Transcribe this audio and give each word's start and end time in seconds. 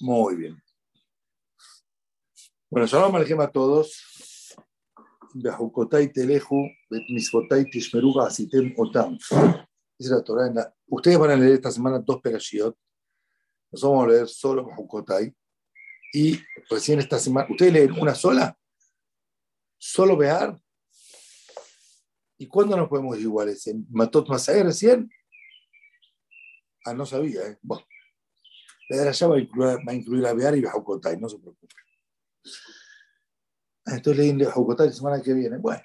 Muy 0.00 0.36
bien. 0.36 0.62
Bueno, 2.70 2.86
shalom 2.86 3.40
a 3.40 3.50
todos. 3.50 4.56
Bejukotai 5.34 6.12
teleju, 6.12 6.68
tishmeruga 7.70 8.26
asitem 8.26 8.74
otam. 8.76 9.18
Dice 9.98 10.14
la 10.14 10.22
Torah. 10.22 10.46
En 10.46 10.54
la... 10.54 10.74
Ustedes 10.86 11.18
van 11.18 11.30
a 11.30 11.36
leer 11.36 11.54
esta 11.54 11.70
semana 11.70 11.98
dos 11.98 12.20
perashiot. 12.20 12.76
Nosotros 13.70 13.92
vamos 13.92 14.04
a 14.06 14.12
leer 14.12 14.28
solo 14.28 14.66
Bejukotai. 14.66 15.34
Y 16.12 16.40
recién 16.70 16.98
esta 17.00 17.18
semana, 17.18 17.48
¿ustedes 17.50 17.72
leen 17.72 17.92
una 17.92 18.14
sola? 18.14 18.56
¿Solo 19.78 20.16
Bear? 20.16 20.60
¿Y 22.38 22.46
cuándo 22.46 22.76
nos 22.76 22.88
podemos 22.88 23.18
iguales? 23.18 23.66
¿En 23.66 23.86
Matot 23.90 24.28
Masai 24.28 24.62
recién? 24.62 25.10
Ah, 26.84 26.94
no 26.94 27.06
sabía, 27.06 27.48
¿eh? 27.48 27.58
Bueno. 27.62 27.84
La 28.88 28.98
de 28.98 29.08
allá 29.08 29.26
va 29.28 29.36
a 29.36 29.40
incluir, 29.40 29.78
va 29.86 29.92
a, 29.92 29.94
incluir 29.94 30.26
a 30.26 30.34
Bear 30.34 30.56
y 30.56 30.60
Bejukotai, 30.60 31.18
no 31.18 31.28
se 31.28 31.38
preocupe. 31.38 31.74
Entonces 33.86 34.16
leí 34.16 34.32
Bejukotai 34.32 34.88
la 34.88 34.92
semana 34.92 35.22
que 35.22 35.32
viene. 35.32 35.58
Bueno. 35.58 35.82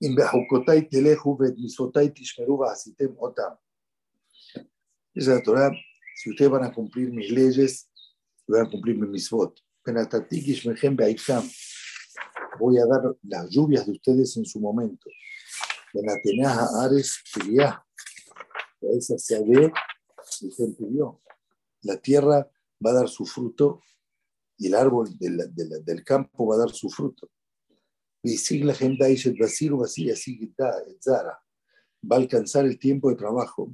En 0.00 0.14
Bejukotai 0.14 0.88
teleju 0.88 1.36
bet 1.36 1.56
misotai 1.58 2.10
tishmeruba 2.14 2.72
asitem 2.72 3.14
otam. 3.18 3.56
Esa 5.14 5.32
es 5.32 5.38
la 5.38 5.42
Torah. 5.42 5.72
Si 6.14 6.30
ustedes 6.30 6.50
van 6.50 6.64
a 6.64 6.72
cumplir 6.72 7.10
mis 7.10 7.30
leyes, 7.30 7.90
van 8.46 8.66
a 8.66 8.70
cumplir 8.70 8.96
mis 8.96 9.30
beaikam. 10.96 11.50
Voy 12.58 12.78
a 12.78 12.86
dar 12.86 13.16
las 13.22 13.50
lluvias 13.50 13.86
de 13.86 13.92
ustedes 13.92 14.36
en 14.36 14.44
su 14.44 14.60
momento. 14.60 15.10
Benatenaha 15.92 16.84
ares 16.84 17.18
kiriah. 17.32 17.84
Esa 18.80 19.18
se 19.18 19.44
ve 19.44 19.72
y 20.40 20.50
se 20.50 20.68
pidió 20.78 21.20
la 21.88 21.96
tierra 21.96 22.48
va 22.84 22.90
a 22.90 22.94
dar 22.94 23.08
su 23.08 23.24
fruto 23.24 23.82
y 24.58 24.66
el 24.66 24.74
árbol 24.74 25.16
del, 25.18 25.54
del, 25.54 26.04
campo 26.04 26.46
va 26.46 26.56
a 26.56 26.58
dar 26.58 26.70
su 26.70 26.90
fruto. 26.90 27.30
Va 32.10 32.16
a 32.16 32.18
alcanzar 32.18 32.66
el 32.66 32.78
tiempo 32.78 33.08
de 33.08 33.16
trabajo 33.16 33.72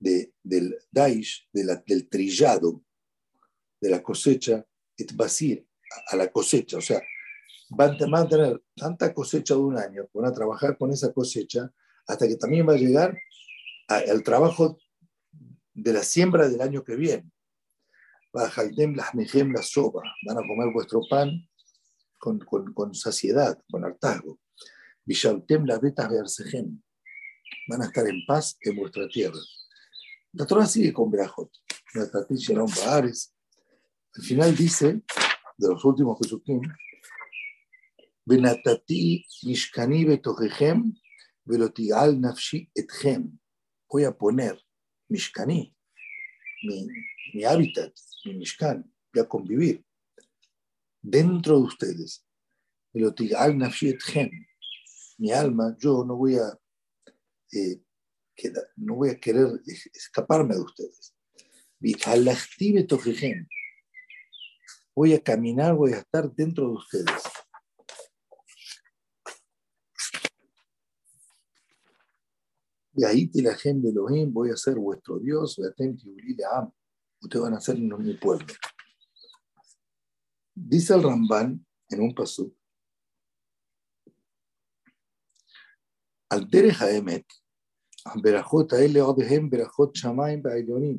de, 0.00 0.34
del 0.42 0.76
Daish, 0.90 1.48
de 1.52 1.80
del 1.86 2.08
trillado, 2.08 2.82
de 3.80 3.90
la 3.90 4.02
cosecha, 4.02 4.66
et 4.96 5.14
basir, 5.14 5.66
a 6.08 6.16
la 6.16 6.28
cosecha. 6.28 6.78
O 6.78 6.80
sea, 6.80 7.00
van, 7.70 7.96
van 7.98 8.26
a 8.26 8.28
tener 8.28 8.62
tanta 8.74 9.14
cosecha 9.14 9.54
de 9.54 9.60
un 9.60 9.78
año, 9.78 10.08
van 10.12 10.26
a 10.26 10.32
trabajar 10.32 10.76
con 10.76 10.90
esa 10.90 11.12
cosecha, 11.12 11.72
hasta 12.06 12.26
que 12.26 12.36
también 12.36 12.66
va 12.68 12.72
a 12.72 12.76
llegar 12.76 13.16
al 13.88 14.22
trabajo 14.22 14.78
de 15.74 15.92
la 15.92 16.02
siembra 16.02 16.48
del 16.48 16.60
año 16.60 16.84
que 16.84 16.96
viene. 16.96 17.30
Van 18.32 18.46
a 18.46 18.54
comer 20.46 20.72
vuestro 20.72 21.00
pan 21.08 21.30
con, 22.18 22.38
con, 22.38 22.72
con 22.72 22.94
saciedad, 22.94 23.58
con 23.70 23.84
hartazgo. 23.84 24.38
Van 27.68 27.82
a 27.82 27.84
estar 27.86 28.06
en 28.06 28.26
paz 28.26 28.56
en 28.60 28.76
vuestra 28.76 29.08
tierra. 29.08 29.38
La 30.32 30.46
Torah 30.46 30.66
sigue 30.66 30.92
con 30.92 31.10
Berajot. 31.10 31.50
Al 34.14 34.22
final 34.22 34.56
dice, 34.56 35.02
de 35.58 35.68
los 35.68 35.84
últimos 35.84 36.18
Jesuquín, 36.18 36.62
Benatati 38.24 39.26
mishkani 39.44 40.04
betojehem 40.04 40.94
velotigal 41.44 42.20
nafshi 42.20 42.70
etchem. 42.74 43.38
Voy 43.88 44.04
a 44.04 44.12
poner 44.12 44.58
Mishkani, 45.12 45.74
mi, 46.64 46.88
mi 47.34 47.44
hábitat, 47.44 47.92
mi 48.24 48.34
Mishkan, 48.34 48.90
voy 49.12 49.22
a 49.22 49.28
convivir 49.28 49.84
dentro 51.02 51.58
de 51.58 51.64
ustedes. 51.64 52.24
Mi 55.18 55.32
alma, 55.32 55.76
yo 55.78 56.04
no 56.04 56.16
voy 56.16 56.36
a, 56.36 56.58
eh, 57.52 57.80
no 58.76 58.94
voy 58.94 59.10
a 59.10 59.20
querer 59.20 59.48
escaparme 59.92 60.54
de 60.54 60.62
ustedes. 60.62 61.14
Voy 64.94 65.14
a 65.14 65.22
caminar, 65.22 65.74
voy 65.74 65.92
a 65.92 65.98
estar 65.98 66.32
dentro 66.34 66.68
de 66.68 66.72
ustedes. 66.74 67.22
Y 72.93 73.03
ahí 73.03 73.27
te 73.27 73.41
la 73.41 73.55
gente 73.55 73.87
de 73.87 73.91
Elohim, 73.91 74.33
voy 74.33 74.49
a 74.49 74.57
ser 74.57 74.75
vuestro 74.75 75.19
Dios, 75.19 75.59
ustedes 75.59 77.43
van 77.43 77.53
a 77.53 77.59
ser 77.59 77.77
mi 77.77 78.13
pueblo. 78.13 78.53
Dice 80.55 80.93
el 80.95 81.03
Ramban 81.03 81.63
en 81.89 82.01
un 82.01 82.15
paso, 82.15 82.51
al 86.29 86.49
derech 86.49 86.81
haemet, 86.81 87.25
berajot 88.15 88.73
האלה 88.73 89.01
עוד 89.01 89.19
הם 89.29 89.49
ברכות 89.49 89.95
שמיים 89.95 90.43
בעליונים. 90.43 90.97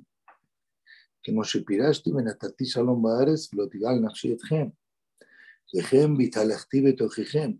כמו 1.22 1.44
שפירשתי 1.44 2.10
ונתתי 2.10 2.66
שלום 2.66 3.02
בארץ 3.02 3.54
ולא 3.54 3.66
תגעל 3.70 3.98
נפשי 3.98 4.34
אתכם. 4.34 4.68
וכם 5.76 6.14
והתהלכתי 6.18 6.82
בתוככם. 6.82 7.50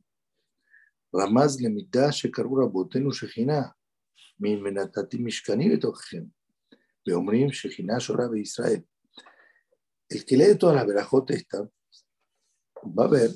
רמז 1.16 1.62
למידה 1.62 2.12
שקראו 2.12 2.54
רבותינו 2.54 3.12
שכינה, 3.12 3.62
min 4.39 4.61
menatati 4.61 5.19
mishkani 5.19 5.69
betojem, 5.69 6.31
beomrim 7.05 7.51
shechina 7.51 7.99
shora 7.99 8.29
Israel. 8.37 8.85
El 10.09 10.25
que 10.25 10.37
lee 10.37 10.55
todas 10.55 10.75
las 10.75 10.85
verajot 10.85 11.31
esta, 11.31 11.69
va 12.83 13.05
a 13.05 13.07
ver 13.07 13.31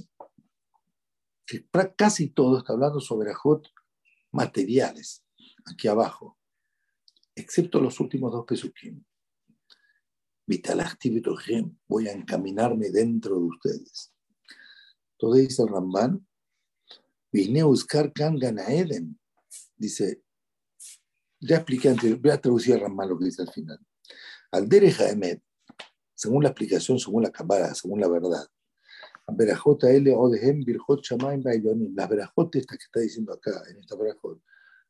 que 1.46 1.66
casi 1.96 2.30
todo 2.30 2.59
está 2.59 2.74
hablando 2.74 3.00
sobre 3.00 3.28
verajot 3.28 3.68
materiales, 4.31 5.24
aquí 5.66 5.88
abajo, 5.88 6.38
excepto 7.36 7.80
los 7.80 8.00
últimos 8.00 8.31
dos 8.31 8.46
pesukim. 8.46 9.03
Vitalachti 10.46 11.09
betojem, 11.09 11.78
voy 11.88 12.07
a 12.07 12.13
encaminarme 12.13 12.90
dentro 12.90 13.40
de 13.40 13.46
ustedes. 13.46 14.13
Entonces 15.13 15.47
dice 15.50 15.63
el 15.63 15.69
Ramban, 15.69 16.28
Visneuskar 17.31 18.13
Kan 18.13 18.38
Ganaeden, 18.38 19.19
dice 19.75 20.22
ya 21.40 21.58
expliqué 21.58 21.90
antes, 21.90 22.22
voy 22.22 22.31
a 22.31 22.42
traducir 22.42 22.75
a 22.75 22.80
Ramán 22.80 23.09
lo 23.09 23.18
que 23.18 23.25
dice 23.25 23.42
al 23.42 23.52
final. 23.52 23.80
Al 24.52 24.68
Dereja 24.68 25.09
Emet, 25.09 25.42
según 26.14 26.44
la 26.44 26.50
explicación, 26.50 27.00
según 27.00 27.24
la 27.24 27.31
cámara, 27.31 27.74
según 27.75 28.00
la 28.00 28.08
verdad, 28.08 28.48
Berajot 29.28 29.84
L 29.84 30.14
Odehem 30.16 30.64
Birjot 30.64 31.03
Shamaim 31.03 31.44
Bailonim, 31.44 31.94
las 31.96 32.09
Berajot 32.09 32.56
estas 32.56 32.78
que 32.78 32.84
está 32.86 33.00
diciendo 33.02 33.34
acá, 33.34 33.64
en 33.70 33.78
esta 33.78 33.96
Berajot, 33.96 34.42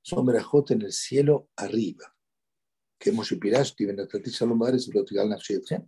son 0.02 0.26
Berajot 0.26 0.72
en 0.72 0.84
el 0.84 0.92
cielo 0.92 1.50
arriba. 1.56 2.14
Que 3.00 3.10
hemos 3.10 3.30
Pirash, 3.30 3.74
Benatati 3.78 4.30
Shalom 4.30 4.58
Bares, 4.58 4.88
Lotigal 4.94 5.30
Nafshethem. 5.30 5.88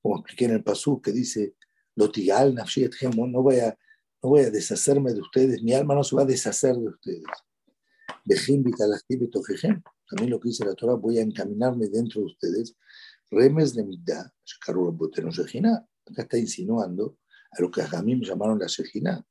Como 0.00 0.16
expliqué 0.16 0.46
en 0.46 0.52
el 0.52 0.64
Pasú, 0.64 1.00
que 1.00 1.12
dice, 1.12 1.54
Lotigal 1.96 2.54
Nafshethem, 2.54 3.12
no 3.14 3.42
voy 3.42 3.58
a 3.58 3.76
no 4.22 4.30
voy 4.30 4.40
a 4.40 4.50
deshacerme 4.50 5.12
de 5.12 5.20
ustedes, 5.20 5.62
mi 5.62 5.72
alma 5.72 5.94
no 5.94 6.02
se 6.02 6.16
va 6.16 6.22
a 6.22 6.24
deshacer 6.26 6.74
de 6.74 6.88
ustedes. 6.88 7.22
También 10.08 10.30
lo 10.30 10.40
que 10.40 10.48
dice 10.48 10.64
la 10.64 10.74
Torah, 10.74 10.94
voy 10.94 11.18
a 11.18 11.22
encaminarme 11.22 11.88
dentro 11.88 12.20
de 12.20 12.26
ustedes. 12.26 12.76
Remes 13.30 13.74
de 13.74 13.84
Midá, 13.84 14.32
acá 16.06 16.22
está 16.22 16.38
insinuando 16.38 17.18
a 17.50 17.60
lo 17.60 17.70
que 17.70 17.82
a 17.82 18.02
mí 18.02 18.16
me 18.16 18.26
llamaron 18.26 18.58
la 18.58 18.66
Shejina. 18.66 19.24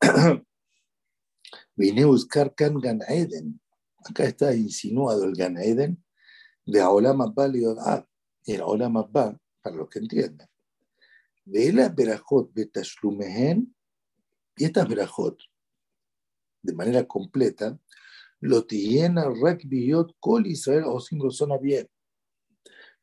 Vine 1.76 2.02
a 2.02 2.06
buscar 2.06 2.54
Kan 2.54 2.80
Gan 2.80 3.00
Eden. 3.08 3.60
Acá 4.04 4.24
está 4.24 4.54
insinuado 4.54 5.24
el 5.24 5.34
Gan 5.34 5.56
Eden 5.58 6.02
de 6.64 6.80
Aolam 6.80 7.20
Abba 7.20 7.48
y 8.44 8.52
el 8.54 8.60
Aolam 8.60 8.96
Abba, 8.96 9.38
para 9.62 9.76
los 9.76 9.88
que 9.88 10.00
entienden. 10.00 10.48
De 11.44 11.72
la 11.72 11.88
Berajot 11.88 12.52
Betashlumehen, 12.52 13.74
y 14.56 14.64
estas 14.64 14.88
Berajot, 14.88 15.38
de 16.62 16.72
manera 16.72 17.06
completa, 17.06 17.78
lo 18.46 18.64
tiene 18.64 19.22
Rakbiyot 19.24 20.16
Kol 20.20 20.46
Israel 20.46 20.84
o 20.86 21.00
sin 21.00 21.20
bien. 21.60 21.88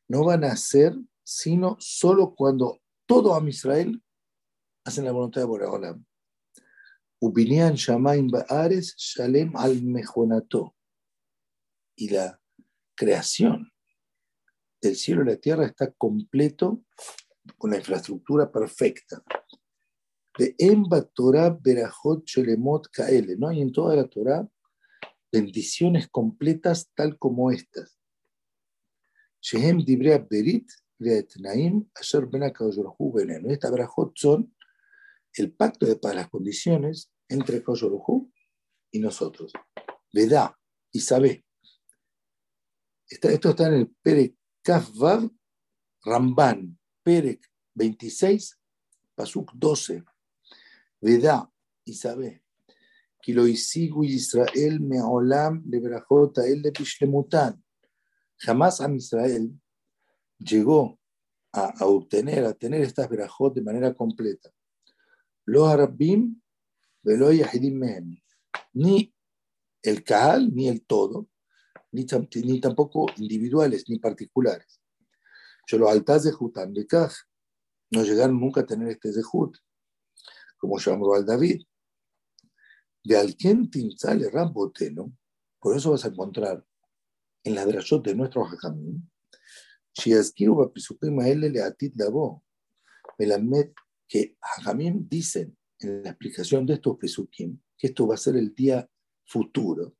No 0.08 0.24
van 0.24 0.44
a 0.44 0.56
ser 0.56 0.94
sino 1.22 1.76
solo 1.78 2.34
cuando 2.34 2.80
todo 3.06 3.34
Am 3.34 3.48
Israel 3.48 4.02
hacen 4.84 5.04
la 5.04 5.12
voluntad 5.12 5.42
de 5.42 5.46
Boreolam. 5.46 6.04
Ubinian 7.20 7.74
Shamaim 7.74 8.28
Baares 8.28 8.94
Shalem 8.96 9.56
al 9.56 9.82
Mejonato. 9.82 10.74
Y 11.96 12.08
la 12.08 12.40
creación 12.94 13.72
del 14.82 14.96
cielo 14.96 15.22
y 15.22 15.26
la 15.26 15.36
tierra 15.36 15.64
está 15.64 15.90
completo 15.92 16.82
con 17.56 17.70
la 17.70 17.78
infraestructura 17.78 18.50
perfecta. 18.50 19.22
De 20.36 20.54
Emba 20.58 21.02
Torah 21.02 21.50
Berajot 21.50 22.24
Shelemot 22.26 22.88
Kaele. 22.90 23.36
No 23.36 23.48
hay 23.48 23.62
en 23.62 23.72
toda 23.72 23.94
la 23.96 24.08
Torah 24.08 24.46
bendiciones 25.34 26.06
completas 26.08 26.92
tal 26.94 27.18
como 27.18 27.50
estas. 27.50 27.98
Shehem 29.40 29.84
Dibrea 29.84 30.18
Berit 30.18 30.70
Naim, 31.40 31.90
Asher 31.92 32.26
Ben 32.26 32.52
Veneno. 33.12 33.50
Esta 33.50 33.68
brajot 33.68 34.12
son 34.16 34.54
el 35.32 35.52
pacto 35.52 35.86
de 35.86 35.96
para 35.96 36.14
las 36.14 36.30
condiciones 36.30 37.10
entre 37.28 37.64
Koyoruhu 37.64 38.32
y 38.92 39.00
nosotros. 39.00 39.52
Vedá 40.12 40.56
y 40.92 41.00
sabe. 41.00 41.44
Esto 43.08 43.50
está 43.50 43.66
en 43.66 43.74
el 43.74 43.88
Perek 44.02 44.36
Kafvav 44.62 45.28
Ramban, 46.04 46.78
Perek 47.02 47.44
26, 47.74 48.56
Pasuk 49.16 49.52
12. 49.54 50.04
Vedá 51.00 51.50
y 51.84 51.94
sabe. 51.94 52.43
Lo 53.28 53.46
Israel 53.46 54.80
me'olam 54.80 55.62
de 55.64 55.80
brajota 55.80 56.46
el 56.46 56.60
de 56.60 56.72
Pishlemutan. 56.72 57.62
Jamás 58.36 58.80
a 58.80 58.92
Israel 58.92 59.58
llegó 60.38 60.98
a, 61.52 61.86
obtener, 61.86 62.44
a 62.44 62.52
tener 62.52 62.82
estas 62.82 63.08
verajot 63.08 63.54
de 63.54 63.62
manera 63.62 63.94
completa. 63.94 64.50
Los 65.46 65.68
arabim, 65.68 66.40
ni 68.72 69.14
el 69.82 70.04
Kaal, 70.04 70.54
ni 70.54 70.68
el 70.68 70.84
todo, 70.84 71.28
ni, 71.92 72.06
ni, 72.42 72.60
tampoco 72.60 73.06
individuales, 73.16 73.84
ni 73.88 73.98
particulares. 73.98 74.80
Yo 75.66 75.78
los 75.78 75.90
altas 75.90 76.24
de 76.24 76.32
Hutam 76.38 76.72
de 76.72 76.86
Kaj 76.86 77.12
no 77.90 78.02
llegaron 78.02 78.40
nunca 78.40 78.62
a 78.62 78.66
tener 78.66 78.88
este 78.88 79.12
Zehut, 79.12 79.56
como 80.58 80.78
llamó 80.78 81.14
al 81.14 81.24
David 81.24 81.62
de 83.04 83.16
Alquén 83.16 83.70
Tinzale 83.70 84.30
Ramboteno, 84.30 85.12
por 85.60 85.76
eso 85.76 85.90
vas 85.90 86.04
a 86.04 86.08
encontrar 86.08 86.64
en 87.44 87.54
la 87.54 87.66
drashot 87.66 88.04
de 88.04 88.14
nuestro 88.14 88.44
Jajamín, 88.44 89.10
Shiaskiru 89.92 90.56
Bapisukim 90.56 91.14
Maele 91.14 91.50
Leatit 91.50 91.94
Labo, 91.96 92.42
Melamed, 93.18 93.72
que 94.08 94.36
Jajamín 94.40 95.06
dicen 95.08 95.56
en 95.78 96.02
la 96.02 96.10
explicación 96.10 96.64
de 96.64 96.74
estos 96.74 96.96
Pesukim, 96.96 97.60
que 97.76 97.88
esto 97.88 98.06
va 98.06 98.14
a 98.14 98.18
ser 98.18 98.36
el 98.36 98.54
día 98.54 98.88
futuro. 99.26 99.96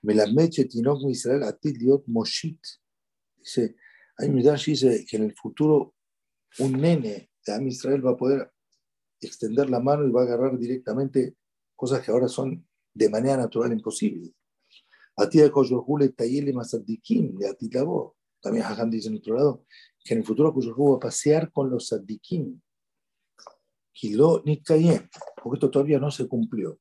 Melamed 0.00 0.50
Chetinok 0.50 1.08
Israel 1.10 1.42
Atit 1.44 1.76
Liot 1.76 2.04
Moshit, 2.06 2.60
dice, 3.36 3.76
hay 4.16 4.30
Midrash 4.30 4.66
dice 4.66 5.04
que 5.08 5.16
en 5.16 5.24
el 5.24 5.34
futuro 5.34 5.94
un 6.58 6.72
nene 6.72 7.30
de 7.46 7.52
Am 7.52 7.66
Israel 7.66 8.04
va 8.04 8.12
a 8.12 8.16
poder 8.16 8.52
extender 9.20 9.68
la 9.68 9.80
mano 9.80 10.06
y 10.06 10.10
va 10.10 10.22
a 10.22 10.24
agarrar 10.24 10.58
directamente 10.58 11.36
cosas 11.82 12.00
que 12.04 12.12
ahora 12.12 12.28
son 12.28 12.64
de 12.94 13.08
manera 13.08 13.36
natural 13.36 13.72
imposibles. 13.72 14.30
Atid 15.16 15.50
Koyohule 15.50 16.10
Tayele 16.10 16.52
Masadikim 16.52 17.36
de 17.36 17.48
Atid 17.48 17.74
Labo. 17.74 18.16
También 18.40 18.64
Hajam 18.64 18.88
dice 18.88 19.08
en 19.08 19.16
otro 19.16 19.34
lado 19.34 19.66
que 20.04 20.14
en 20.14 20.20
el 20.20 20.24
futuro 20.24 20.54
Koyohu 20.54 20.92
va 20.92 20.96
a 20.98 21.00
pasear 21.00 21.50
con 21.50 21.70
los 21.70 21.88
Sadikim. 21.88 22.60
Kilo 23.92 24.44
Nitkayem, 24.44 25.08
porque 25.42 25.56
esto 25.56 25.72
todavía 25.72 25.98
no 25.98 26.12
se 26.12 26.28
cumplió. 26.28 26.78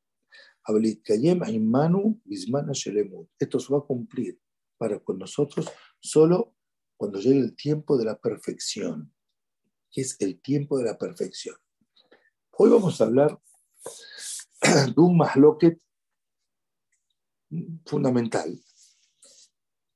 Esto 3.40 3.60
se 3.60 3.74
va 3.74 3.80
a 3.80 3.82
cumplir 3.82 4.40
para 4.78 5.00
con 5.00 5.18
nosotros 5.18 5.68
solo 6.00 6.54
cuando 6.96 7.20
llegue 7.20 7.40
el 7.40 7.56
tiempo 7.56 7.98
de 7.98 8.06
la 8.06 8.20
perfección, 8.20 9.12
que 9.90 10.02
es 10.02 10.16
el 10.22 10.40
tiempo 10.40 10.78
de 10.78 10.84
la 10.84 10.96
perfección. 10.96 11.56
Hoy 12.52 12.70
vamos 12.70 13.02
a 13.02 13.06
hablar 13.06 13.42
de 14.62 15.02
un 15.02 15.18
mahloket 15.18 15.80
fundamental 17.86 18.58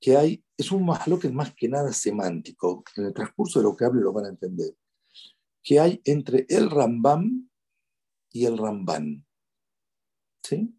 que 0.06 0.16
hay 0.16 0.46
es 0.56 0.72
un 0.72 0.88
que 1.20 1.30
más 1.30 1.54
que 1.56 1.68
nada 1.68 1.92
semántico. 1.92 2.84
En 2.96 3.06
el 3.06 3.14
transcurso 3.14 3.58
de 3.58 3.64
lo 3.64 3.76
que 3.76 3.86
hable 3.86 4.02
lo 4.02 4.14
van 4.14 4.26
a 4.26 4.30
entender. 4.30 4.76
Que 5.64 5.80
hay 5.80 6.00
entre 6.06 6.46
el 6.48 6.70
Rambam 6.70 7.50
y 8.32 8.46
el 8.46 8.56
Ramban. 8.56 9.26
¿Sí? 10.44 10.78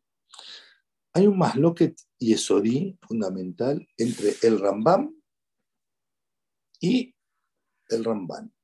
Hay 1.12 1.26
un 1.26 1.38
masloquet 1.38 1.98
yesodí 2.18 2.96
fundamental 3.02 3.84
entre 3.96 4.36
el 4.42 4.60
Rambam 4.60 5.12
y 6.78 7.12
el 7.88 8.04
Ramban. 8.04 8.54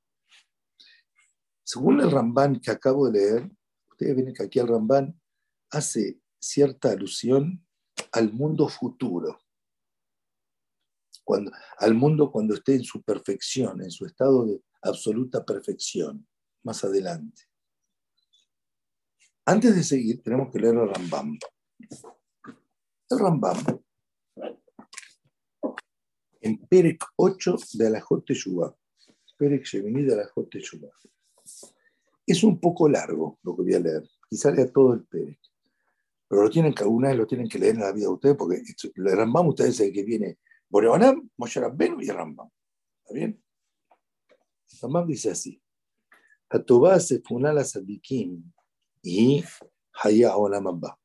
Según 1.64 2.00
el 2.00 2.10
Ramban 2.12 2.60
que 2.60 2.70
acabo 2.70 3.10
de 3.10 3.18
leer, 3.18 3.50
ustedes 4.02 4.16
ven 4.16 4.34
que 4.34 4.42
aquí 4.42 4.58
el 4.58 4.68
Ramban 4.68 5.20
hace 5.70 6.20
cierta 6.38 6.90
alusión 6.90 7.64
al 8.12 8.32
mundo 8.32 8.68
futuro 8.68 9.38
al 11.78 11.94
mundo 11.94 12.30
cuando 12.30 12.54
esté 12.54 12.74
en 12.74 12.84
su 12.84 13.02
perfección, 13.02 13.82
en 13.82 13.90
su 13.90 14.06
estado 14.06 14.46
de 14.46 14.62
absoluta 14.82 15.44
perfección, 15.44 16.26
más 16.64 16.84
adelante. 16.84 17.42
Antes 19.44 19.74
de 19.74 19.82
seguir, 19.82 20.22
tenemos 20.22 20.52
que 20.52 20.58
leer 20.58 20.74
el 20.74 20.88
Rambam. 20.88 21.38
El 23.10 23.18
Rambam, 23.18 23.56
en 26.40 26.58
Perek 26.66 27.04
8 27.16 27.56
de 27.74 27.86
Alajot 27.86 28.24
Teshuvah, 28.24 28.74
Perek 29.36 29.64
Shemini 29.64 30.02
de 30.02 30.14
Alajot 30.14 30.50
Teshuvah. 30.50 30.90
Es 32.26 32.44
un 32.44 32.60
poco 32.60 32.88
largo 32.88 33.38
lo 33.42 33.56
que 33.56 33.62
voy 33.62 33.74
a 33.74 33.80
leer, 33.80 34.08
quizá 34.28 34.50
lea 34.50 34.70
todo 34.70 34.94
el 34.94 35.04
Perek, 35.04 35.40
pero 36.28 36.44
lo 36.44 36.50
tienen 36.50 36.72
que, 36.72 36.84
una 36.84 37.08
vez 37.08 37.18
lo 37.18 37.26
tienen 37.26 37.48
que 37.48 37.58
leer 37.58 37.74
en 37.74 37.82
la 37.82 37.92
vida 37.92 38.06
de 38.06 38.12
ustedes, 38.12 38.36
porque 38.36 38.62
el 38.94 39.16
Rambam 39.16 39.48
ustedes 39.48 39.76
saben 39.76 39.92
que 39.92 40.02
viene 40.02 40.38
Boreolam, 40.68 41.28
Moshe 41.36 41.60
Rabbeinu 41.60 42.00
y 42.00 42.08
Rambam. 42.08 42.48
¿Está 43.02 43.14
bien? 43.14 43.44
Rambam 44.80 45.06
dice 45.06 45.30
así. 45.30 45.62
Hatová 46.48 46.98
se 47.00 47.20
funala 47.20 47.64
sadikim 47.64 48.50
y 49.02 49.44
haya 50.02 50.36
olam 50.36 50.68
abba. 50.68 50.98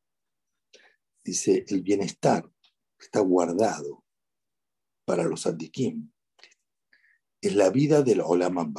Dice, 1.22 1.64
el 1.68 1.82
bienestar 1.82 2.50
está 2.98 3.20
guardado 3.20 4.04
para 5.04 5.24
los 5.24 5.42
sadikim. 5.42 6.10
Es 7.42 7.54
la 7.54 7.68
vida 7.68 8.02
del 8.02 8.22
olam 8.22 8.74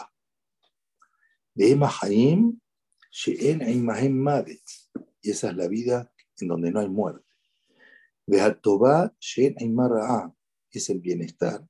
Ema 1.55 1.89
Hayim, 2.01 2.59
She'en 3.11 3.61
Aimahem 3.61 4.13
Mavet. 4.13 4.63
Y 5.21 5.31
esa 5.31 5.49
es 5.49 5.55
la 5.55 5.67
vida 5.67 6.11
en 6.39 6.47
donde 6.47 6.71
no 6.71 6.79
hay 6.79 6.89
muerte. 6.89 7.25
De 8.25 8.41
Hatová, 8.41 9.13
She'en 9.19 9.55
Aimara'a 9.59 10.33
es 10.71 10.89
el 10.89 10.99
bienestar, 10.99 11.67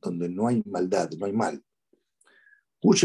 donde 0.00 0.28
no 0.28 0.46
hay 0.48 0.62
maldad, 0.66 1.10
no 1.18 1.26
hay 1.26 1.32
mal. 1.32 1.64
Es 2.86 3.02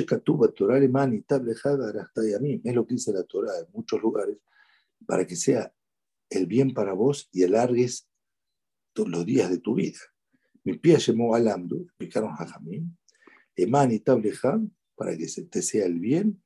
lo 2.76 2.86
que 2.86 2.94
dice 2.94 3.14
la 3.14 3.24
Torah 3.24 3.60
en 3.60 3.68
muchos 3.72 4.02
lugares, 4.02 4.38
para 5.08 5.26
que 5.26 5.38
sea 5.38 5.74
el 6.30 6.46
bien 6.46 6.74
para 6.74 6.92
vos 6.94 7.30
y 7.32 7.44
alargues 7.44 8.10
todos 8.92 9.10
los 9.10 9.26
días 9.26 9.50
de 9.50 9.60
tu 9.60 9.76
vida. 9.76 10.00
Mi 10.66 10.78
pie 10.78 10.98
llamó 10.98 11.34
alamdu, 11.34 11.84
explicaron 11.84 12.36
Jajamín, 12.36 12.98
Eman 13.56 13.94
y 13.94 14.02
para 15.00 15.16
que 15.16 15.30
se 15.30 15.46
te 15.46 15.62
sea 15.62 15.86
el 15.86 15.98
bien, 15.98 16.44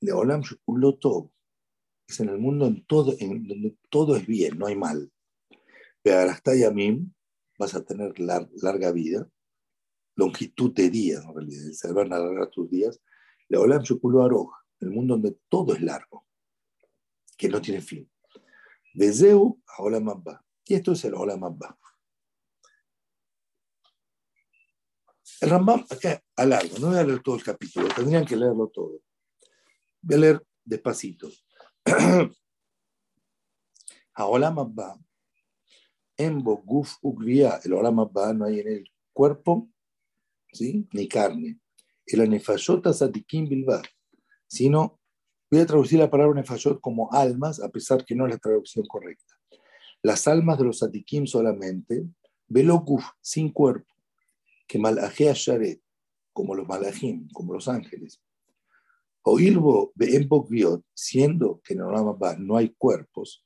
le 0.00 0.12
olam 0.12 0.42
todo. 1.00 1.32
Es 2.06 2.20
en 2.20 2.28
el 2.28 2.38
mundo 2.38 2.68
en 2.68 2.86
todo, 2.86 3.16
en 3.18 3.48
donde 3.48 3.76
todo 3.90 4.14
es 4.14 4.24
bien, 4.24 4.56
no 4.56 4.66
hay 4.66 4.76
mal. 4.76 5.12
Yamim, 6.04 7.12
vas 7.58 7.74
a 7.74 7.84
tener 7.84 8.14
larga 8.20 8.92
vida, 8.92 9.28
longitud 10.14 10.72
de 10.72 10.88
días, 10.88 11.24
en 11.24 11.34
realidad, 11.34 11.72
se 11.72 11.92
van 11.92 12.12
a 12.12 12.16
alargar 12.16 12.48
tus 12.50 12.70
días. 12.70 13.00
Le 13.48 13.58
Olam 13.58 13.82
Aroj, 13.82 14.52
el 14.78 14.90
mundo 14.90 15.14
donde 15.14 15.36
todo 15.48 15.74
es 15.74 15.82
largo, 15.82 16.28
que 17.36 17.48
no 17.48 17.60
tiene 17.60 17.80
fin. 17.80 18.08
Zeu 19.12 19.60
a 19.66 19.82
Olam. 19.82 20.06
Y 20.64 20.74
esto 20.74 20.92
es 20.92 21.04
el 21.04 21.14
Olam 21.14 21.42
Abba. 21.42 21.76
El 25.40 25.50
Rambam 25.50 25.84
acá 25.90 26.22
alargo, 26.34 26.78
no 26.78 26.88
voy 26.88 26.96
a 26.96 27.04
leer 27.04 27.22
todo 27.22 27.36
el 27.36 27.42
capítulo, 27.42 27.88
tendrían 27.94 28.24
que 28.24 28.36
leerlo 28.36 28.68
todo. 28.68 29.00
Voy 30.00 30.16
a 30.16 30.18
leer 30.18 30.46
despacito. 30.64 31.28
en 36.16 36.42
Boguf 36.42 36.94
Ugvia, 37.02 37.60
el 37.62 37.74
Olam 37.74 38.00
Abba 38.00 38.32
no 38.32 38.46
hay 38.46 38.60
en 38.60 38.68
el 38.68 38.90
cuerpo, 39.12 39.68
¿sí? 40.52 40.88
ni 40.92 41.06
carne. 41.06 41.60
El 42.06 42.22
Anefashot 42.22 42.90
Sadikim 42.92 43.48
Bilba, 43.48 43.82
sino, 44.46 45.00
voy 45.50 45.60
a 45.60 45.66
traducir 45.66 45.98
la 45.98 46.08
palabra 46.08 46.34
Nefashot 46.34 46.80
como 46.80 47.12
almas, 47.12 47.60
a 47.60 47.68
pesar 47.68 48.04
que 48.04 48.14
no 48.14 48.26
es 48.26 48.32
la 48.32 48.38
traducción 48.38 48.86
correcta. 48.86 49.34
Las 50.02 50.26
almas 50.28 50.58
de 50.58 50.64
los 50.64 50.78
Sadikim 50.78 51.26
solamente, 51.26 52.06
Beloguf, 52.46 53.04
sin 53.20 53.52
cuerpo, 53.52 53.95
que 54.66 54.78
Malajea 54.78 55.32
Sharet, 55.34 55.80
como 56.32 56.54
los 56.54 56.66
Malachim, 56.66 57.28
como 57.32 57.54
los 57.54 57.68
ángeles. 57.68 58.20
O 59.22 59.40
Ilbo 59.40 59.92
Beembogviot, 59.94 60.84
siendo 60.94 61.60
que 61.64 61.74
en 61.74 61.80
el 61.80 61.86
Olam 61.86 62.08
Abba 62.08 62.36
no 62.36 62.56
hay 62.56 62.74
cuerpos, 62.76 63.44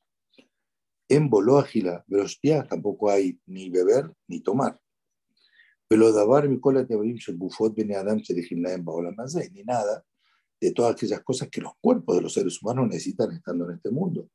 en 1.08 1.28
Bolóagila, 1.28 2.04
Velospia, 2.06 2.62
tampoco 2.64 3.10
hay 3.10 3.38
ni 3.46 3.68
beber 3.68 4.12
ni 4.28 4.40
tomar. 4.40 4.80
Pero 5.88 6.12
davar 6.12 6.48
mi 6.48 6.60
cola 6.60 6.86
te 6.86 6.94
bufot 7.32 7.74
bene 7.74 7.96
adam 7.96 8.22
en 8.28 9.52
ni 9.52 9.62
nada 9.64 10.04
de 10.60 10.72
todas 10.72 10.92
aquellas 10.92 11.20
cosas 11.24 11.48
que 11.48 11.60
los 11.60 11.72
cuerpos 11.80 12.14
de 12.14 12.22
los 12.22 12.32
seres 12.32 12.62
humanos 12.62 12.86
necesitan 12.86 13.32
estando 13.32 13.68
en 13.68 13.76
este 13.76 13.90
mundo. 13.90 14.28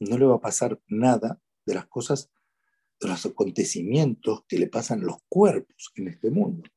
No 0.00 0.16
le 0.18 0.26
va 0.26 0.36
a 0.36 0.40
pasar 0.40 0.80
nada 0.88 1.40
de 1.66 1.74
las 1.74 1.86
cosas, 1.86 2.30
de 3.00 3.08
los 3.08 3.26
acontecimientos 3.26 4.44
que 4.48 4.58
le 4.58 4.68
pasan 4.68 5.00
a 5.00 5.06
los 5.06 5.18
cuerpos 5.28 5.92
en 5.94 6.08
este 6.08 6.30
mundo. 6.30 6.68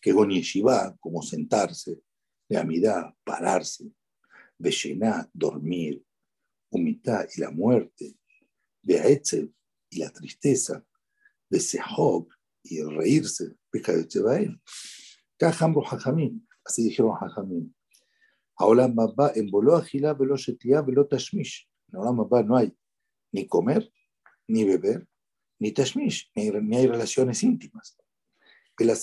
Que 0.00 0.12
Gonyeshiva, 0.12 0.96
como 1.00 1.22
sentarse, 1.22 2.02
de 2.48 2.58
amidad, 2.58 3.14
pararse, 3.24 3.92
Beshená, 4.58 5.28
dormir, 5.32 6.04
humildad 6.70 7.26
y 7.34 7.40
la 7.40 7.50
muerte, 7.50 8.16
Beaetzel 8.82 9.54
y 9.90 9.98
la 9.98 10.10
tristeza, 10.10 10.84
Besehog 11.48 12.28
y 12.62 12.82
reírse, 12.82 13.56
pesca 13.70 13.92
de 13.92 14.06
Chebael. 14.06 14.60
Kajambro 15.36 15.82
Hajamim, 15.84 16.46
así 16.64 16.84
dijeron 16.84 17.16
Hajamim. 17.20 17.72
Ahora 18.56 18.86
Mabba 18.88 19.32
en 19.34 19.50
Bolo 19.50 19.76
Agila, 19.76 20.14
Velo 20.14 20.36
Shetia, 20.36 20.82
Velo 20.82 21.06
Tashmish. 21.06 21.68
No 21.92 22.56
hay 22.56 22.74
ni 23.32 23.46
comer, 23.46 23.92
ni 24.48 24.64
beber, 24.64 25.06
ni 25.58 25.72
Tashmish, 25.72 26.30
ni, 26.34 26.48
hay 26.76 26.86
relaciones 26.86 27.42
íntimas. 27.42 27.96
Los 28.78 29.02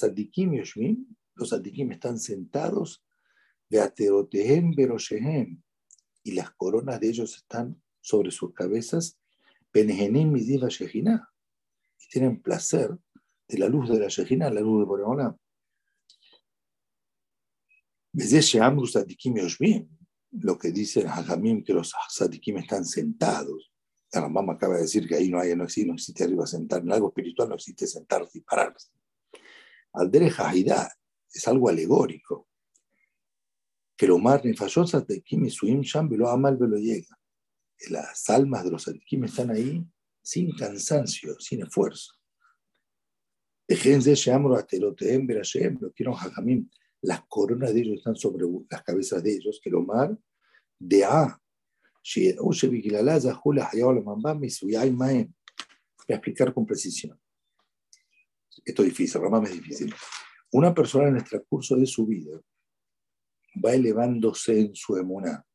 Sadikim 1.50 1.91
están 1.91 2.19
sentados 2.19 3.03
y 6.24 6.31
las 6.34 6.51
coronas 6.51 7.00
de 7.00 7.08
ellos 7.08 7.36
están 7.36 7.81
sobre 8.01 8.31
sus 8.31 8.53
cabezas, 8.53 9.17
Midiva 9.72 10.67
y 10.67 12.08
tienen 12.10 12.41
placer 12.41 12.98
de 13.48 13.58
la 13.58 13.69
luz 13.69 13.89
de 13.89 14.00
la 14.00 14.08
Shejina, 14.08 14.50
la 14.50 14.62
luz 14.62 14.79
de 14.79 14.86
Boreolam. 14.86 15.38
Lo 20.31 20.57
que 20.57 20.71
dice 20.71 21.07
Hajamim, 21.07 21.63
que 21.63 21.74
los 21.74 21.93
Sadikim 22.09 22.57
están 22.57 22.86
sentados. 22.86 23.71
La 24.12 24.27
mamá 24.27 24.53
acaba 24.53 24.75
de 24.75 24.81
decir 24.81 25.07
que 25.07 25.15
ahí 25.15 25.29
no 25.29 25.39
hay, 25.39 25.55
no 25.55 25.63
existe, 25.63 25.88
no 25.88 25.93
existe 25.95 26.24
arriba 26.24 26.45
sentar. 26.45 26.81
En 26.81 26.91
algo 26.91 27.09
espiritual 27.09 27.50
no 27.50 27.55
existe 27.55 27.88
sentarse 27.88 28.39
y 28.39 28.41
pararse. 28.41 28.89
Aldere 29.93 30.27
Hajidá 30.27 30.91
es 31.31 31.48
algo 31.48 31.69
alegórico. 31.69 32.48
Que 33.98 34.07
lo 34.07 34.19
nefayos 34.19 34.91
Sadikim 34.91 35.45
y 35.45 35.50
Suim 35.50 35.81
Sham 35.81 36.09
lo 36.12 36.29
amal 36.29 36.57
lo 36.59 36.77
llega. 36.77 37.19
Las 37.89 38.29
almas 38.29 38.63
de 38.63 38.71
los 38.71 38.83
Sadikim 38.83 39.24
están 39.25 39.51
ahí 39.51 39.86
sin 40.21 40.51
cansancio, 40.55 41.39
sin 41.39 41.63
esfuerzo. 41.63 42.13
Déjense 43.67 44.15
Shamro 44.15 44.55
Ateroteem 44.55 45.27
Berashem, 45.27 45.77
lo 45.79 45.91
quiero 45.91 46.15
Hajamim 46.15 46.69
las 47.01 47.25
coronas 47.27 47.74
de 47.74 47.82
ellos 47.82 47.98
están 47.98 48.15
sobre 48.15 48.46
las 48.70 48.84
cabezas 48.84 49.24
de 49.24 49.36
ellos, 49.36 49.60
que 49.63 49.70
lo 49.70 49.84
mar 49.84 50.18
de 50.77 51.03
A. 51.03 51.41
Voy 52.15 52.27
a 56.10 56.13
explicar 56.15 56.53
con 56.53 56.65
precisión. 56.65 57.20
Esto 58.65 58.84
es 58.84 58.89
difícil, 58.89 59.22
Ramam 59.22 59.46
es 59.46 59.53
difícil. 59.53 59.94
Una 60.51 60.74
persona 60.74 61.10
en 61.10 61.18
el 61.18 61.24
transcurso 61.24 61.75
de 61.75 61.86
su 61.86 62.08
vida 62.08 62.41
va 63.63 63.74
elevándose 63.74 64.60
en 64.60 64.75
su 64.75 64.98
emuná, 64.98 65.46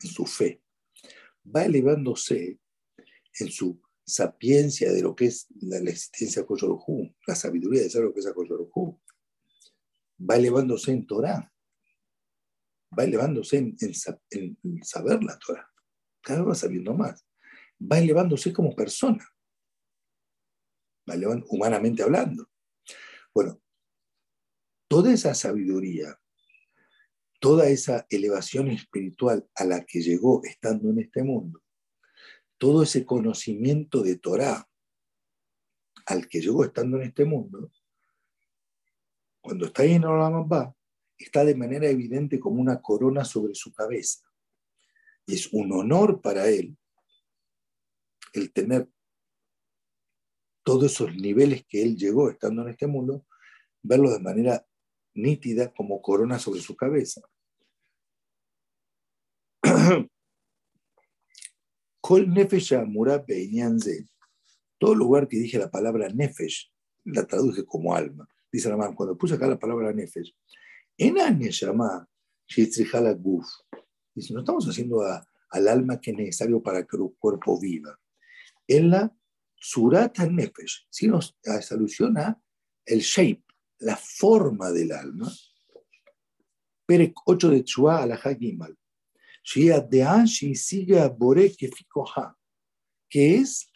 en 0.00 0.10
su 0.10 0.26
fe, 0.26 0.62
va 1.44 1.64
elevándose 1.64 2.58
en 3.40 3.50
su 3.50 3.80
sapiencia 4.04 4.92
de 4.92 5.02
lo 5.02 5.14
que 5.14 5.26
es 5.26 5.46
la, 5.60 5.78
existencia 5.78 6.42
de 6.42 6.46
Koyorojú, 6.46 7.14
la 7.26 7.34
sabiduría 7.34 7.82
de 7.82 7.90
saber 7.90 8.08
lo 8.08 8.14
que 8.14 8.20
es 8.20 8.32
Koyorojú, 8.32 9.00
va 10.18 10.36
elevándose 10.36 10.92
en 10.92 11.06
Torah, 11.06 11.52
va 12.96 13.04
elevándose 13.04 13.58
en, 13.58 13.94
saber 14.84 15.22
la 15.22 15.38
Torah, 15.38 15.68
cada 16.20 16.40
vez 16.40 16.50
va 16.50 16.54
sabiendo 16.54 16.94
más, 16.94 17.26
va 17.80 17.98
elevándose 17.98 18.52
como 18.52 18.74
persona, 18.74 19.26
va 21.08 21.14
elevando, 21.14 21.46
humanamente 21.48 22.02
hablando. 22.02 22.48
Bueno, 23.34 23.60
toda 24.88 25.12
esa 25.12 25.34
sabiduría, 25.34 26.18
toda 27.40 27.68
esa 27.68 28.06
elevación 28.08 28.68
espiritual 28.68 29.48
a 29.54 29.64
la 29.64 29.84
que 29.84 30.00
llegó 30.00 30.42
estando 30.44 30.90
en 30.90 31.00
este 31.00 31.22
mundo, 31.22 31.62
todo 32.58 32.84
ese 32.84 33.04
conocimiento 33.04 34.02
de 34.02 34.16
Torah 34.16 34.68
al 36.06 36.28
que 36.28 36.40
llegó 36.40 36.64
estando 36.64 36.98
en 36.98 37.04
este 37.04 37.24
mundo, 37.24 37.70
cuando 39.44 39.66
está 39.66 39.82
ahí 39.82 39.92
en 39.92 40.04
va 40.04 40.74
está 41.18 41.44
de 41.44 41.54
manera 41.54 41.86
evidente 41.86 42.40
como 42.40 42.62
una 42.62 42.80
corona 42.80 43.26
sobre 43.26 43.54
su 43.54 43.74
cabeza. 43.74 44.26
Y 45.26 45.34
es 45.34 45.52
un 45.52 45.70
honor 45.70 46.22
para 46.22 46.48
él 46.48 46.74
el 48.32 48.50
tener 48.54 48.88
todos 50.62 50.90
esos 50.90 51.14
niveles 51.14 51.66
que 51.66 51.82
él 51.82 51.94
llegó 51.94 52.30
estando 52.30 52.62
en 52.62 52.70
este 52.70 52.86
mundo, 52.86 53.26
verlo 53.82 54.10
de 54.10 54.20
manera 54.20 54.66
nítida 55.12 55.74
como 55.74 56.00
corona 56.00 56.38
sobre 56.38 56.62
su 56.62 56.74
cabeza. 56.74 57.20
Todo 64.78 64.94
lugar 64.94 65.28
que 65.28 65.36
dije 65.36 65.58
la 65.58 65.70
palabra 65.70 66.08
Nefesh, 66.08 66.72
la 67.04 67.26
traduje 67.26 67.66
como 67.66 67.94
alma 67.94 68.26
dice 68.54 68.68
la 68.68 68.76
mano, 68.76 68.94
cuando 68.94 69.18
puse 69.18 69.34
acá 69.34 69.48
la 69.48 69.58
palabra 69.58 69.92
nefesh, 69.92 70.32
en 70.96 71.16
llama 71.50 72.08
la 73.00 73.12
guf. 73.14 73.48
Dice, 74.14 74.32
no 74.32 74.40
estamos 74.40 74.64
haciendo 74.68 75.02
al 75.02 75.68
alma 75.68 76.00
que 76.00 76.12
es 76.12 76.16
necesario 76.16 76.62
para 76.62 76.86
que 76.86 76.96
el 76.96 77.10
cuerpo 77.18 77.58
viva. 77.58 77.98
En 78.68 78.90
la 78.90 79.12
surata 79.56 80.24
nefesh, 80.28 80.86
sino 80.88 81.20
se 81.20 81.74
alusiona 81.74 82.40
el 82.86 83.00
shape, 83.00 83.44
la 83.80 83.96
forma 83.96 84.70
del 84.70 84.92
alma. 84.92 85.32
Perek 86.86 87.12
8 87.26 87.50
de 87.50 87.64
Chua 87.64 88.04
a 88.04 88.06
la 88.06 88.14
Hagimal. 88.14 88.78
Que 93.10 93.34
es 93.34 93.72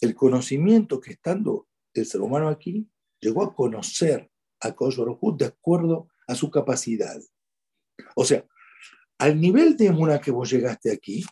el 0.00 0.14
conocimiento 0.14 1.00
que 1.00 1.12
estando 1.12 1.66
el 1.92 2.06
ser 2.06 2.20
humano 2.20 2.46
aquí 2.48 2.88
llegó 3.22 3.44
a 3.44 3.54
conocer 3.54 4.30
a 4.60 4.74
Koshorohu 4.74 5.36
de 5.36 5.46
acuerdo 5.46 6.08
a 6.26 6.34
su 6.34 6.50
capacidad. 6.50 7.18
O 8.14 8.24
sea, 8.24 8.44
al 9.18 9.40
nivel 9.40 9.76
de 9.76 9.86
Emuna 9.86 10.20
que 10.20 10.30
vos 10.30 10.50
llegaste 10.50 10.92
aquí, 10.92 11.24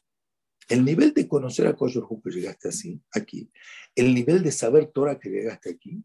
el 0.68 0.84
nivel 0.84 1.12
de 1.12 1.26
conocer 1.26 1.66
a 1.66 1.74
Koshorohu 1.74 2.22
que 2.22 2.30
llegaste 2.30 2.68
así, 2.68 3.02
aquí, 3.12 3.50
el 3.94 4.14
nivel 4.14 4.42
de 4.42 4.52
saber 4.52 4.90
Torah 4.92 5.18
que 5.18 5.28
llegaste 5.28 5.70
aquí, 5.70 6.02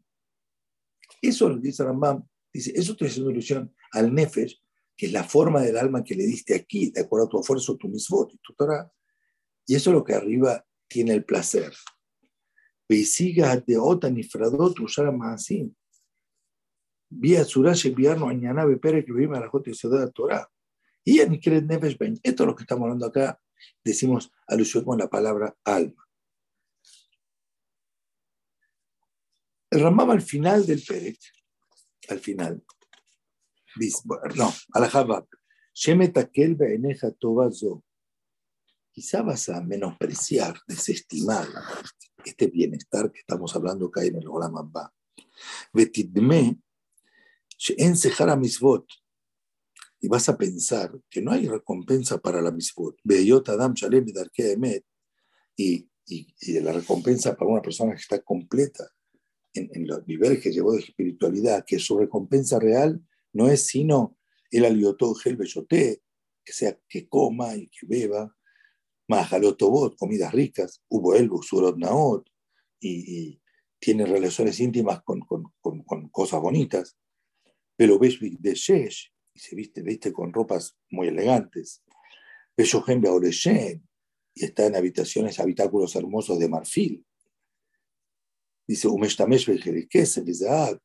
eso 1.22 1.50
lo 1.50 1.58
dice 1.58 1.84
Rambam, 1.84 2.28
dice, 2.52 2.74
eso 2.76 2.96
te 2.96 3.06
hace 3.06 3.22
una 3.22 3.32
ilusión 3.32 3.74
al 3.92 4.14
Nefesh, 4.14 4.60
que 4.98 5.06
es 5.08 5.12
la 5.12 5.24
forma 5.24 5.62
del 5.62 5.78
alma 5.78 6.04
que 6.04 6.16
le 6.16 6.26
diste 6.26 6.56
aquí, 6.56 6.90
de 6.90 7.02
acuerdo 7.02 7.28
a 7.28 7.30
tu 7.30 7.40
esfuerzo, 7.40 7.78
tu 7.78 7.88
misvot 7.88 8.34
y 8.34 8.38
tu 8.40 8.54
Torah, 8.54 8.92
y 9.68 9.76
eso 9.76 9.92
es 9.92 9.96
lo 9.96 10.04
que 10.04 10.14
arriba 10.14 10.66
tiene 10.88 11.14
el 11.14 11.26
placer 11.26 11.74
siga 12.90 13.58
de 13.58 13.78
Otan 13.78 14.18
y 14.18 14.24
Fradot 14.24 14.80
usar 14.80 15.14
así. 15.24 15.74
Vía 17.10 17.44
Surash 17.44 17.88
enviarnos 17.88 18.28
mañana 18.28 18.66
Pere 18.80 19.06
que 19.06 19.14
vive 19.14 19.38
a 19.38 19.40
la 19.40 19.50
Jota 19.50 19.70
y 19.70 19.74
Ciudad 19.74 20.06
de 20.06 20.12
Torah. 20.12 20.50
Y 21.04 21.20
en 21.20 21.32
Nefesh 21.68 21.98
Ben. 21.98 22.20
Esto 22.22 22.44
es 22.44 22.48
lo 22.48 22.56
que 22.56 22.64
estamos 22.64 22.84
hablando 22.84 23.06
acá. 23.06 23.40
Decimos 23.84 24.32
alusión 24.48 24.84
con 24.84 24.98
la 24.98 25.08
palabra 25.08 25.56
alma. 25.64 26.04
El 29.70 29.84
al 29.86 30.22
final 30.22 30.66
del 30.66 30.82
Perek, 30.82 31.20
al 32.10 32.20
final, 32.20 32.64
no, 34.36 34.54
al 34.74 34.84
Habak, 34.94 35.26
Shemetakel 35.74 36.56
Be'eneja 36.56 37.12
Tobazo. 37.12 37.84
Quizá 38.92 39.22
vas 39.22 39.50
a 39.50 39.62
menospreciar, 39.62 40.58
desestimar 40.68 41.48
este 42.30 42.48
bienestar 42.48 43.12
que 43.12 43.20
estamos 43.20 43.56
hablando 43.56 43.88
acá 43.88 44.04
en 44.04 44.18
el 44.18 44.28
Olam 44.28 44.58
Abba. 44.58 44.94
Betidme, 45.74 46.60
en 47.78 47.96
y 50.02 50.08
vas 50.08 50.30
a 50.30 50.38
pensar 50.38 50.92
que 51.10 51.22
no 51.22 51.32
hay 51.32 51.48
recompensa 51.48 52.20
para 52.20 52.42
la 52.42 52.52
Misbot. 52.52 52.98
Beyot 53.04 53.50
Adam 53.50 53.74
Shalem 53.74 54.06
Emet, 54.38 54.86
y, 55.56 55.90
y, 56.06 56.60
la 56.60 56.74
recompensa 56.74 57.36
para 57.36 57.50
una 57.50 57.62
persona 57.62 57.94
que 57.94 58.02
está 58.02 58.22
completa 58.22 58.92
en, 59.54 59.70
en 59.74 59.88
los 59.88 60.06
niveles 60.06 60.42
que 60.42 60.52
llevó 60.52 60.74
de 60.74 60.80
espiritualidad, 60.80 61.64
que 61.66 61.80
su 61.80 61.98
recompensa 61.98 62.60
real 62.60 63.02
no 63.34 63.50
es 63.50 63.66
sino 63.68 64.18
el 64.52 64.66
aliotó 64.66 65.14
gel 65.16 65.38
que 65.38 66.54
sea 66.54 66.80
que 66.88 67.08
coma 67.08 67.56
y 67.56 67.68
que 67.68 67.88
beba, 67.88 68.35
Majalotobot, 69.08 69.98
comidas 69.98 70.34
ricas, 70.34 70.82
hubo 70.90 71.16
Elbu, 71.16 71.42
Surot 71.44 71.78
Naot, 71.78 72.30
y, 72.80 73.42
tiene 73.80 74.06
relaciones 74.06 74.60
íntimas 74.60 75.04
con, 75.04 75.20
con, 75.20 75.52
con, 75.62 76.10
cosas 76.10 76.42
bonitas. 76.42 76.98
Pero 77.76 78.00
Beshvik 78.00 78.40
de 78.40 78.56
Shesh, 78.56 79.14
y 79.34 79.40
se 79.40 79.56
viste, 79.56 79.84
viste 79.84 80.12
con 80.12 80.34
ropas 80.34 80.76
muy 80.90 81.10
elegantes. 81.10 81.84
Beshohem 82.58 83.02
Beoreshen, 83.02 83.88
y 84.34 84.46
está 84.46 84.66
en 84.66 84.76
habitaciones, 84.76 85.40
habitáculos 85.40 85.96
hermosos 85.96 86.40
de 86.40 86.50
marfil. 86.50 87.06
Dice, 88.68 88.88
Umeshtamesh 88.88 89.48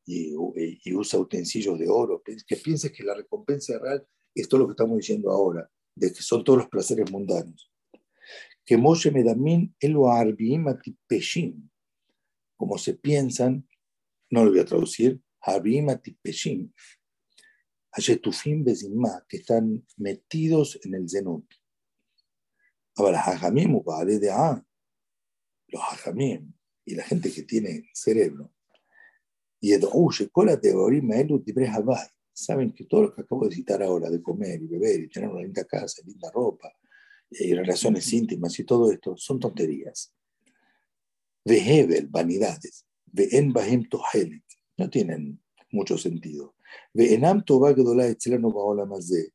y, 0.05 0.35
y 0.83 0.93
usa 0.93 1.19
utensilios 1.19 1.79
de 1.79 1.89
oro. 1.89 2.21
Que 2.23 2.55
pienses 2.57 2.91
que 2.91 3.03
la 3.03 3.15
recompensa 3.15 3.79
real 3.79 4.05
es 4.35 4.47
todo 4.47 4.61
lo 4.61 4.67
que 4.67 4.73
estamos 4.73 4.97
diciendo 4.97 5.31
ahora, 5.31 5.67
de 5.95 6.13
que 6.13 6.21
son 6.21 6.43
todos 6.43 6.59
los 6.59 6.69
placeres 6.69 7.09
mundanos. 7.09 7.70
Que 8.71 8.77
Moshe 8.77 9.11
Medamin 9.11 9.75
Elo 9.81 10.05
Peshim, 11.05 11.69
como 12.55 12.77
se 12.77 12.93
piensan, 12.93 13.67
no 14.29 14.45
lo 14.45 14.51
voy 14.51 14.61
a 14.61 14.65
traducir, 14.65 15.21
Arbim 15.41 15.89
Atipeshim, 15.89 16.71
Ayetufim 17.91 18.63
Bezimma, 18.63 19.25
que 19.27 19.39
están 19.39 19.85
metidos 19.97 20.79
en 20.85 20.95
el 20.95 21.09
Zenut. 21.09 21.53
Ahora, 22.95 23.19
Hajamim, 23.19 23.77
de 24.21 24.31
A, 24.31 24.65
los 25.67 25.81
Hajamim, 25.81 26.53
y 26.85 26.95
la 26.95 27.03
gente 27.03 27.29
que 27.29 27.43
tiene 27.43 27.89
cerebro, 27.93 28.53
y 29.59 29.71
saben 32.31 32.71
que 32.71 32.85
todo 32.85 33.01
lo 33.01 33.13
que 33.13 33.23
acabo 33.23 33.49
de 33.49 33.53
citar 33.53 33.83
ahora, 33.83 34.09
de 34.09 34.21
comer 34.21 34.61
y 34.61 34.67
beber 34.67 35.01
y 35.01 35.09
tener 35.09 35.27
una 35.27 35.41
linda 35.41 35.65
casa, 35.65 36.01
linda 36.05 36.31
ropa, 36.31 36.73
y 37.31 37.53
relaciones 37.53 38.11
íntimas 38.13 38.59
y 38.59 38.63
todo 38.65 38.91
esto, 38.91 39.15
son 39.17 39.39
tonterías. 39.39 40.13
Vehebel, 41.45 42.07
vanidades. 42.07 42.85
Vehen 43.05 43.51
bahem 43.51 43.87
tohelet. 43.89 44.43
No 44.77 44.89
tienen 44.89 45.41
mucho 45.71 45.97
sentido. 45.97 46.55
Vehenam 46.93 47.43
toba 47.43 47.73
gedola 47.73 48.07
etzleno 48.07 48.51
baola 48.51 48.85
mazde. 48.85 49.33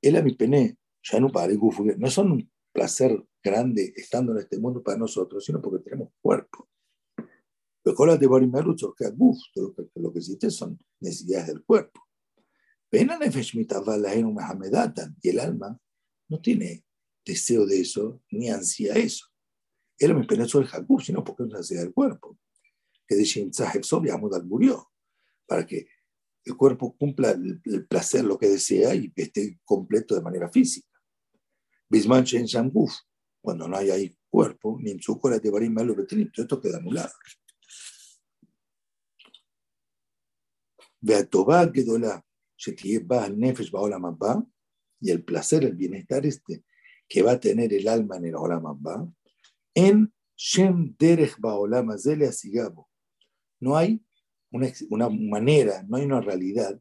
El 0.00 0.16
amipene, 0.16 0.76
ya 1.02 1.20
no 1.20 1.30
para 1.30 1.52
no 1.52 2.10
son 2.10 2.32
un 2.32 2.50
placer 2.72 3.24
grande 3.42 3.92
estando 3.96 4.32
en 4.32 4.38
este 4.38 4.58
mundo 4.58 4.82
para 4.82 4.98
nosotros, 4.98 5.44
sino 5.44 5.60
porque 5.60 5.82
tenemos 5.84 6.10
cuerpo. 6.20 6.68
Pero 7.82 8.16
de 8.16 8.26
Barimarucho, 8.26 8.94
que, 8.94 9.06
lo 9.94 10.12
que 10.12 10.18
existe 10.18 10.50
son 10.50 10.78
necesidades 11.00 11.48
del 11.48 11.64
cuerpo. 11.64 12.02
Y 12.90 12.98
el 15.28 15.40
alma 15.40 15.80
no 16.28 16.40
tiene 16.40 16.84
deseo 17.28 17.66
de 17.66 17.80
eso, 17.80 18.22
ni 18.30 18.48
ansía 18.48 18.94
eso. 18.94 19.26
Él 19.98 20.14
me 20.14 20.24
pensó 20.24 20.60
el 20.60 20.66
Jakub, 20.66 21.02
sino 21.02 21.22
porque 21.22 21.42
es 21.42 21.48
una 21.48 21.58
necesidad 21.58 21.82
del 21.82 21.92
cuerpo. 21.92 22.38
Que 23.06 23.16
de 23.16 24.18
Mudal 24.18 24.44
murió, 24.46 24.90
para 25.46 25.66
que 25.66 25.86
el 26.44 26.56
cuerpo 26.56 26.96
cumpla 26.96 27.30
el, 27.30 27.86
placer, 27.86 28.24
lo 28.24 28.38
que 28.38 28.48
desea 28.48 28.94
y 28.94 29.12
esté 29.14 29.60
completo 29.64 30.14
de 30.14 30.22
manera 30.22 30.48
física. 30.50 30.88
Bisman 31.88 32.24
Shen 32.24 32.46
Shanguf, 32.46 32.92
cuando 33.40 33.68
no 33.68 33.76
hay 33.76 33.90
ahí 33.90 34.18
cuerpo, 34.28 34.78
ni 34.80 34.90
en 34.92 35.00
su 35.00 35.18
cola 35.18 35.38
de 35.38 35.50
Barim 35.50 35.72
Malo 35.72 35.94
todo 35.94 36.42
esto 36.42 36.60
queda 36.60 36.78
anulado. 36.78 37.12
Beatová 41.00 41.70
Gedola, 41.72 42.24
Shetieba 42.56 43.24
al 43.24 43.38
Nefesh 43.38 43.70
Baola 43.70 43.98
Mabba, 43.98 44.44
y 45.00 45.10
el 45.10 45.24
placer, 45.24 45.64
el 45.64 45.76
bienestar 45.76 46.26
este 46.26 46.64
que 47.08 47.22
va 47.22 47.32
a 47.32 47.40
tener 47.40 47.72
el 47.72 47.88
alma 47.88 48.16
en 48.16 48.26
el 48.26 48.34
Olam 48.34 48.62
Mabba, 48.62 49.10
en 49.74 50.12
Shem 50.36 50.94
Derech 50.98 51.38
Baolam 51.38 51.90
Asigabo. 51.90 52.88
No 53.60 53.76
hay 53.76 54.00
una, 54.50 55.08
manera, 55.08 55.82
no 55.88 55.96
hay 55.96 56.04
una 56.04 56.20
realidad 56.20 56.80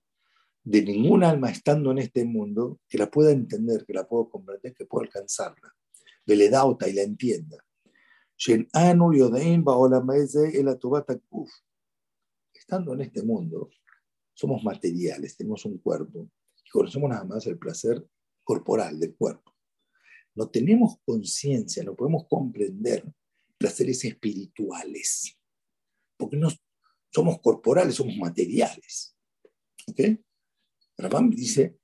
de 0.64 0.82
ningún 0.82 1.24
alma 1.24 1.50
estando 1.50 1.92
en 1.92 2.00
este 2.00 2.26
mundo 2.26 2.82
que 2.88 2.98
la 2.98 3.10
pueda 3.10 3.32
entender, 3.32 3.86
que 3.86 3.94
la 3.94 4.08
pueda 4.08 4.30
comprender, 4.30 4.74
que 4.74 4.86
pueda 4.86 5.06
alcanzarla. 5.06 5.74
Veledauta 6.26 6.88
y 6.88 6.94
la 6.94 7.04
entienda. 7.04 7.58
Estando 12.54 12.94
en 12.94 13.02
este 13.02 13.24
mundo, 13.24 13.70
somos 14.34 14.64
materiales, 14.64 15.36
tenemos 15.36 15.66
un 15.66 15.78
cuerpo 15.80 16.30
y 16.64 16.70
conocemos 16.70 17.10
nada 17.10 17.24
más 17.24 17.48
el 17.48 17.58
placer 17.58 18.06
corporal 18.44 19.00
del 19.00 19.16
cuerpo. 19.16 19.57
No 20.38 20.50
tenemos 20.50 21.00
conciencia, 21.04 21.84
no 21.84 21.96
podemos 21.96 22.28
comprender 22.30 23.04
placeres 23.58 24.06
espirituales, 24.06 25.36
porque 26.16 26.38
no 26.38 26.50
somos 27.12 27.42
corporales, 27.42 27.96
somos 27.96 28.16
materiales. 28.18 29.18
¿Ok? 29.88 30.00
Dice 31.32 31.80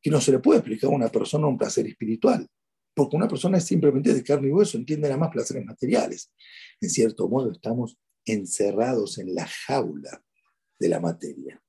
que 0.00 0.10
no 0.10 0.18
se 0.18 0.32
le 0.32 0.38
puede 0.38 0.60
explicar 0.60 0.90
a 0.90 0.94
una 0.94 1.08
persona 1.10 1.46
un 1.46 1.58
placer 1.58 1.86
espiritual, 1.86 2.48
porque 2.94 3.16
una 3.16 3.28
persona 3.28 3.58
es 3.58 3.64
simplemente 3.64 4.14
de 4.14 4.24
carne 4.24 4.48
y 4.48 4.52
hueso, 4.52 4.78
entiende 4.78 5.08
nada 5.08 5.20
más 5.20 5.30
placeres 5.30 5.66
materiales. 5.66 6.32
En 6.80 6.88
cierto 6.88 7.28
modo, 7.28 7.52
estamos 7.52 7.98
encerrados 8.24 9.18
en 9.18 9.34
la 9.34 9.46
jaula 9.46 10.24
de 10.78 10.88
la 10.88 11.00
materia. 11.00 11.62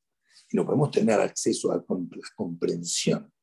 Y 0.49 0.55
no 0.55 0.65
podemos 0.65 0.91
tener 0.91 1.19
acceso 1.19 1.73
a 1.73 1.77
la 1.77 1.85
comprensión, 2.35 3.33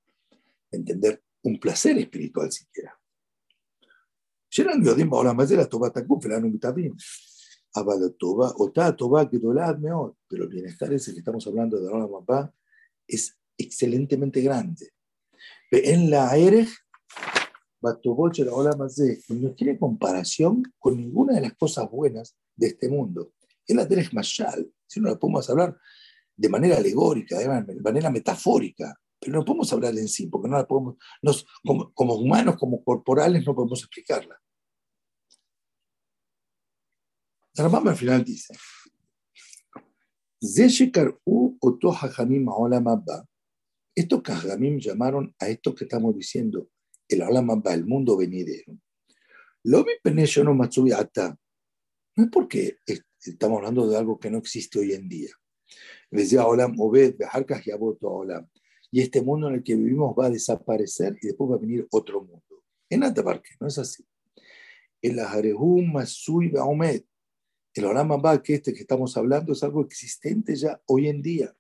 entender 0.71 1.23
un 1.47 1.61
placer 1.61 1.97
espiritual 1.99 2.51
siquiera. 2.51 2.99
Pero 10.29 10.45
el 10.45 10.49
bienestar 10.49 10.93
ese 10.93 11.13
que 11.13 11.19
estamos 11.19 11.47
hablando 11.47 11.79
de 11.79 11.91
la 11.91 12.07
mamá 12.07 12.53
es 13.07 13.39
excelentemente 13.57 14.41
grande. 14.41 14.91
En 15.71 16.11
la 16.11 16.37
Erech, 16.37 16.71
no 17.81 19.53
tiene 19.55 19.79
comparación 19.79 20.63
con 20.79 20.97
ninguna 20.97 21.35
de 21.35 21.43
las 21.43 21.55
cosas 21.55 21.89
buenas 21.91 22.37
de 22.57 22.69
este 22.69 22.89
mundo. 22.89 23.35
Es 23.65 23.77
la 23.77 23.85
Derech 23.85 24.13
Mashal, 24.13 24.73
si 24.87 25.01
no 25.01 25.11
la 25.11 25.19
podemos 25.19 25.49
hablar 25.51 25.79
de 26.35 26.49
manera 26.49 26.77
alegórica, 26.77 27.39
de 27.39 27.81
manera 27.81 28.11
metafórica, 28.11 28.99
pero 29.21 29.39
no 29.39 29.45
podemos 29.45 29.73
hablar 29.73 29.97
en 29.97 30.09
sí, 30.09 30.27
porque 30.27 30.49
no 30.49 30.57
la 30.57 30.67
podemos, 30.67 30.97
nos, 31.23 31.47
como, 31.65 31.93
como, 31.93 32.15
humanos, 32.15 32.57
como 32.57 32.83
corporales, 32.85 33.45
no 33.47 33.55
podemos 33.55 33.81
explicarla. 33.81 34.41
La 37.55 37.67
al 37.67 37.97
final 37.97 38.23
dice, 38.23 38.55
estos 43.95 44.23
Kajamim 44.23 44.79
llamaron 44.79 45.35
a 45.39 45.49
esto 45.49 45.75
que 45.75 45.85
estamos 45.85 46.15
diciendo 46.15 46.69
el 47.09 47.23
Olamabba, 47.23 47.73
el 47.73 47.87
mundo 47.87 48.17
venidero. 48.17 48.77
Lo 49.65 49.85
no 50.45 50.55
No 50.55 52.25
es 52.25 52.31
porque 52.31 52.79
estamos 53.21 53.59
hablando 53.59 53.89
de 53.89 53.97
algo 53.97 54.19
que 54.19 54.31
no 54.31 54.39
existe 54.39 54.79
hoy 54.79 54.93
en 54.93 55.09
día. 55.09 55.31
Decía 56.11 56.47
Olam 56.47 56.79
Obed, 56.79 57.17
Olam. 58.03 58.49
Y 58.91 59.01
este 59.01 59.23
mundo 59.23 59.49
en 59.49 59.57
el 59.57 59.63
que 59.63 59.75
vivimos 59.75 60.15
va 60.19 60.27
a 60.27 60.31
desaparecer 60.31 61.17
y 61.21 61.29
después 61.29 61.51
va 61.51 61.57
a 61.57 61.59
venir 61.59 61.87
otro 61.91 62.21
mundo. 62.21 62.63
En 62.89 63.03
Atabarque, 63.03 63.51
no 63.61 63.67
es 63.67 63.79
así. 63.79 64.05
El 65.03 65.19
Ajarehum 65.19 65.93
Masui 65.93 66.49
Baomed. 66.49 67.03
El 67.75 67.85
Olam 67.85 68.11
que 68.43 68.55
este 68.55 68.73
que 68.73 68.81
estamos 68.81 69.17
hablando, 69.17 69.53
es 69.53 69.63
algo 69.63 69.83
existente 69.83 70.57
ya 70.57 70.81
hoy 70.87 71.09
en 71.09 71.21
día. 71.21 71.55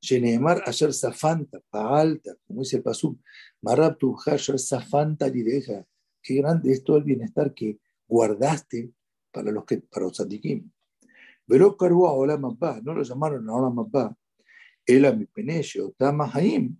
Sheneemar 0.00 0.62
Asher 0.66 0.92
Safanta, 0.92 1.60
Paalta, 1.70 2.34
como 2.46 2.62
dice 2.62 2.78
el 2.78 2.82
Pasuk, 2.82 3.20
Marab 3.60 3.98
Asher 4.26 4.58
Safanta 4.58 5.28
Lideja. 5.28 5.86
Qué 6.22 6.36
grande 6.36 6.72
es 6.72 6.82
todo 6.82 6.96
el 6.96 7.04
bienestar 7.04 7.52
que 7.52 7.78
guardaste 8.08 8.90
para 9.30 9.52
los 9.52 9.64
que 9.64 9.78
para 9.78 10.06
los 10.06 10.16
sadikim. 10.16 10.70
Pero 11.46 11.76
Karua 11.76 12.12
Olam 12.12 12.44
Abba, 12.46 12.80
no 12.82 12.94
lo 12.94 13.02
llamaron 13.02 13.48
a 13.48 14.14
A 15.04 15.12
mi 15.12 15.26
peneche, 15.26 15.80
Tama 15.96 16.30
Haim, 16.34 16.76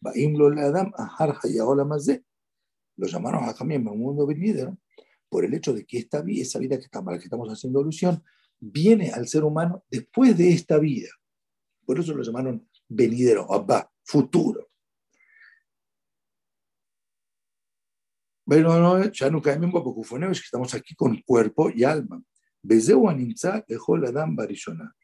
Baim 0.00 0.36
lo 0.36 0.46
Adam, 0.46 0.92
Ahar 0.96 1.36
Haya 1.42 1.64
Olam 1.64 1.90
Lo 2.96 3.06
llamaron 3.06 3.44
a 3.44 3.52
Jamim, 3.54 3.86
un 3.88 3.98
mundo 3.98 4.26
venidero, 4.26 4.78
por 5.28 5.44
el 5.44 5.52
hecho 5.54 5.72
de 5.72 5.84
que 5.84 5.98
esta 5.98 6.22
vida, 6.22 6.42
esa 6.42 6.58
vida 6.58 6.76
que 6.78 6.84
estamos, 6.84 7.12
la 7.12 7.18
que 7.18 7.24
estamos 7.24 7.48
haciendo 7.48 7.80
alusión, 7.80 8.22
viene 8.58 9.10
al 9.10 9.26
ser 9.26 9.44
humano 9.44 9.84
después 9.90 10.36
de 10.36 10.52
esta 10.52 10.78
vida. 10.78 11.08
Por 11.84 11.98
eso 11.98 12.14
lo 12.14 12.22
llamaron 12.22 12.68
venidero, 12.88 13.52
Abba, 13.52 13.90
futuro. 14.04 14.70
Bueno, 18.44 19.10
ya 19.10 19.28
caemos 19.42 19.82
porque 19.82 20.04
fue 20.04 20.20
que 20.20 20.30
estamos 20.32 20.72
aquí 20.74 20.94
con 20.94 21.20
cuerpo 21.22 21.68
y 21.74 21.82
alma. 21.82 22.22
Y 22.68 22.76
esto 22.76 23.00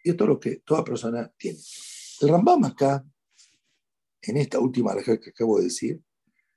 es 0.04 0.28
lo 0.28 0.40
que 0.40 0.56
toda 0.64 0.84
persona 0.84 1.32
tiene. 1.36 1.58
El 2.20 2.28
Rambam 2.28 2.64
acá, 2.64 3.04
en 4.22 4.36
esta 4.36 4.60
última 4.60 4.94
regla 4.94 5.18
que 5.18 5.30
acabo 5.30 5.58
de 5.58 5.64
decir, 5.64 6.02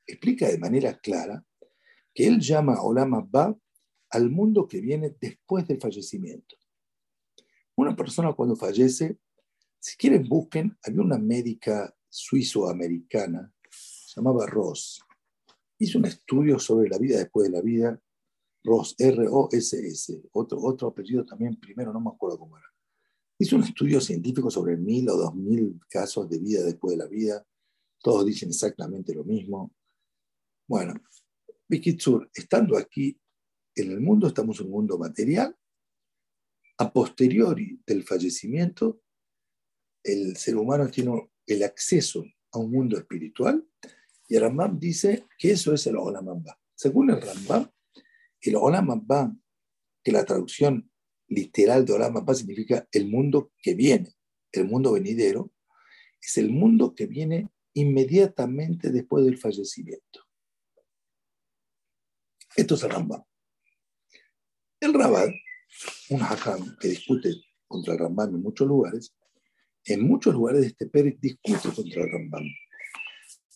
explica 0.05 0.47
de 0.47 0.59
manera 0.59 0.97
clara 0.99 1.43
que 2.13 2.27
él 2.27 2.39
llama 2.39 2.81
Olam 2.81 3.15
Abba 3.15 3.57
al 4.11 4.29
mundo 4.29 4.67
que 4.67 4.79
viene 4.81 5.15
después 5.19 5.67
del 5.67 5.79
fallecimiento. 5.79 6.55
Una 7.75 7.95
persona 7.95 8.33
cuando 8.33 8.55
fallece, 8.55 9.17
si 9.79 9.97
quieren 9.97 10.27
busquen, 10.27 10.77
había 10.83 11.01
una 11.01 11.17
médica 11.17 11.93
suizo-americana, 12.09 13.51
llamaba 14.15 14.45
Ross, 14.45 15.01
hizo 15.79 15.97
un 15.97 16.05
estudio 16.05 16.59
sobre 16.59 16.89
la 16.89 16.97
vida 16.97 17.17
después 17.17 17.49
de 17.49 17.57
la 17.57 17.61
vida, 17.61 17.99
Ross, 18.63 18.95
R-O-S-S, 18.97 20.29
otro, 20.31 20.59
otro 20.61 20.87
apellido 20.87 21.25
también 21.25 21.59
primero, 21.59 21.91
no 21.91 21.99
me 21.99 22.09
acuerdo 22.09 22.39
cómo 22.39 22.57
era. 22.57 22.74
Hizo 23.37 23.57
un 23.57 23.63
estudio 23.63 23.99
científico 23.99 24.49
sobre 24.49 24.77
mil 24.77 25.09
o 25.09 25.17
dos 25.17 25.35
mil 25.35 25.79
casos 25.89 26.29
de 26.29 26.39
vida 26.39 26.63
después 26.63 26.97
de 26.97 27.03
la 27.03 27.09
vida, 27.09 27.45
todos 28.01 28.25
dicen 28.25 28.49
exactamente 28.49 29.13
lo 29.13 29.23
mismo. 29.23 29.73
Bueno, 30.67 30.93
Bikitsur, 31.67 32.29
estando 32.33 32.77
aquí 32.77 33.19
en 33.75 33.91
el 33.91 33.99
mundo, 33.99 34.27
estamos 34.27 34.59
en 34.59 34.67
un 34.67 34.71
mundo 34.71 34.97
material. 34.97 35.55
A 36.77 36.91
posteriori 36.91 37.81
del 37.85 38.03
fallecimiento, 38.03 39.01
el 40.03 40.37
ser 40.37 40.55
humano 40.55 40.89
tiene 40.89 41.29
el 41.47 41.63
acceso 41.63 42.23
a 42.51 42.59
un 42.59 42.71
mundo 42.71 42.97
espiritual 42.97 43.67
y 44.27 44.35
el 44.35 44.41
Rambam 44.41 44.79
dice 44.79 45.25
que 45.37 45.51
eso 45.51 45.73
es 45.73 45.85
el 45.87 45.97
Olam 45.97 46.29
Abba. 46.29 46.59
Según 46.75 47.09
el 47.09 47.21
Rambam, 47.21 47.69
el 48.41 48.55
Olam 48.55 48.91
Abba, 48.91 49.35
que 50.03 50.11
la 50.11 50.25
traducción 50.25 50.91
literal 51.27 51.85
de 51.85 51.93
Olam 51.93 52.17
Abba 52.17 52.35
significa 52.35 52.87
el 52.91 53.07
mundo 53.07 53.51
que 53.61 53.73
viene, 53.73 54.13
el 54.51 54.65
mundo 54.65 54.93
venidero, 54.93 55.51
es 56.21 56.37
el 56.37 56.49
mundo 56.49 56.95
que 56.95 57.05
viene 57.05 57.49
inmediatamente 57.73 58.91
después 58.91 59.25
del 59.25 59.37
fallecimiento. 59.37 60.21
Esto 62.55 62.75
es 62.75 62.83
el 62.83 62.89
Rambam. 62.89 63.23
El 64.79 64.93
Rabat, 64.93 65.29
un 66.09 66.21
hajam 66.21 66.77
que 66.79 66.89
discute 66.89 67.33
contra 67.67 67.93
el 67.93 67.99
Rambam 67.99 68.35
en 68.35 68.41
muchos 68.41 68.67
lugares, 68.67 69.15
en 69.83 70.07
muchos 70.07 70.33
lugares 70.33 70.61
de 70.61 70.67
este 70.67 70.87
Pérez 70.87 71.19
discute 71.19 71.69
contra 71.75 72.03
el 72.03 72.11
Rambam. 72.11 72.45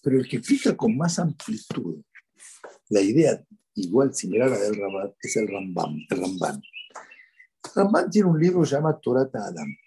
Pero 0.03 0.19
el 0.19 0.27
que 0.27 0.41
fija 0.41 0.75
con 0.75 0.97
más 0.97 1.17
amplitud 1.19 2.03
la 2.89 3.01
idea 3.01 3.43
igual 3.75 4.13
similar 4.13 4.49
a 4.49 4.51
la 4.51 4.59
del 4.59 4.75
Rabat 4.75 5.15
es 5.21 5.35
el 5.37 5.47
Rambam, 5.47 5.95
el 6.09 6.17
Ramban. 6.19 6.61
Ramban 7.75 8.09
tiene 8.09 8.29
un 8.29 8.39
libro 8.39 8.61
que 8.61 8.67
se 8.67 8.75
llama 8.75 8.99
Adam. 9.03 9.77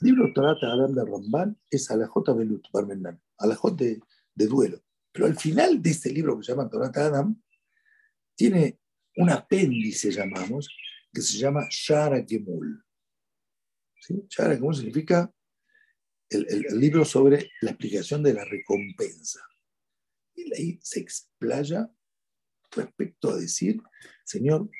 El 0.00 0.06
libro 0.06 0.32
Torata 0.32 0.72
Adam 0.72 0.94
de 0.94 1.04
Ramban 1.04 1.58
es 1.70 1.90
Alajot 1.90 2.36
Belut, 2.36 2.66
Barmendan, 2.72 3.20
Alajot 3.38 3.76
de, 3.76 4.00
de 4.34 4.46
duelo. 4.46 4.82
Pero 5.12 5.26
al 5.26 5.36
final 5.36 5.82
de 5.82 5.90
este 5.90 6.10
libro 6.10 6.38
que 6.38 6.44
se 6.44 6.52
llama 6.52 6.68
Torata 6.68 7.06
Adam, 7.06 7.40
tiene 8.34 8.80
un 9.16 9.30
apéndice, 9.30 10.10
llamamos, 10.10 10.68
que 11.12 11.20
se 11.20 11.38
llama 11.38 11.66
Shara 11.70 12.24
Gemul. 12.26 12.84
¿Sí? 14.00 14.24
Shara 14.28 14.54
Gemul 14.54 14.74
significa 14.74 15.32
el, 16.28 16.46
el, 16.48 16.80
libro 16.80 17.04
sobre 17.04 17.50
la 17.60 17.72
explicación 17.72 18.22
de 18.22 18.34
la 18.34 18.44
recompensa. 18.44 19.40
Y 20.34 20.54
ahí 20.54 20.80
se 20.82 21.00
explaya 21.00 21.90
respecto 22.70 23.30
a 23.30 23.36
decir, 23.36 23.82
Señor, 24.24 24.70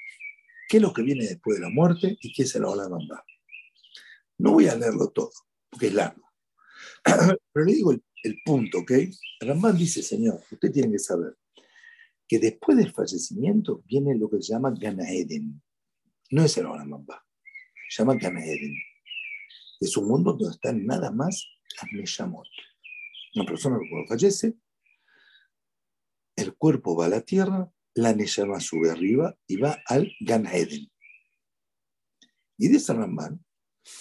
¿qué 0.71 0.77
es 0.77 0.83
lo 0.83 0.93
que 0.93 1.03
viene 1.03 1.27
después 1.27 1.57
de 1.57 1.63
la 1.63 1.69
muerte 1.69 2.17
y 2.21 2.33
qué 2.33 2.45
es 2.45 2.55
el 2.55 2.65
Olam 2.65 2.93
No 4.39 4.53
voy 4.53 4.69
a 4.69 4.77
leerlo 4.77 5.11
todo, 5.11 5.33
porque 5.69 5.89
es 5.89 5.95
largo. 5.95 6.23
Pero 7.53 7.67
le 7.67 7.75
digo 7.75 7.91
el, 7.91 8.05
el 8.23 8.37
punto, 8.45 8.79
¿ok? 8.79 8.93
Ramán 9.41 9.77
dice, 9.77 10.01
Señor, 10.01 10.41
usted 10.49 10.71
tiene 10.71 10.93
que 10.93 11.01
saber 11.01 11.37
que 12.29 12.39
después 12.39 12.79
del 12.79 12.93
fallecimiento 12.93 13.83
viene 13.85 14.17
lo 14.17 14.31
que 14.31 14.41
se 14.41 14.53
llama 14.53 14.73
Ganaeden. 14.79 15.61
No 16.31 16.45
es 16.45 16.57
el 16.57 16.67
Olam 16.67 17.05
se 17.89 18.03
llama 18.03 18.15
Ganaeden. 18.15 18.77
Es 19.81 19.97
un 19.97 20.07
mundo 20.07 20.35
donde 20.35 20.55
están 20.55 20.87
nada 20.87 21.11
más 21.11 21.51
las 21.83 21.93
Neshamot. 21.93 22.47
Una 23.35 23.45
persona 23.45 23.77
cuando 23.91 24.07
fallece, 24.07 24.55
el 26.37 26.55
cuerpo 26.55 26.95
va 26.95 27.07
a 27.07 27.09
la 27.09 27.23
tierra, 27.23 27.69
la 27.95 28.15
Neshama 28.15 28.61
sube 28.61 28.91
arriba 28.91 29.37
y 29.47 29.57
va 29.57 29.83
al 29.87 30.13
Ganaeden. 30.21 30.91
Y 32.59 32.69
de 32.69 32.77
esa 32.77 32.95
Ramban, 32.95 33.45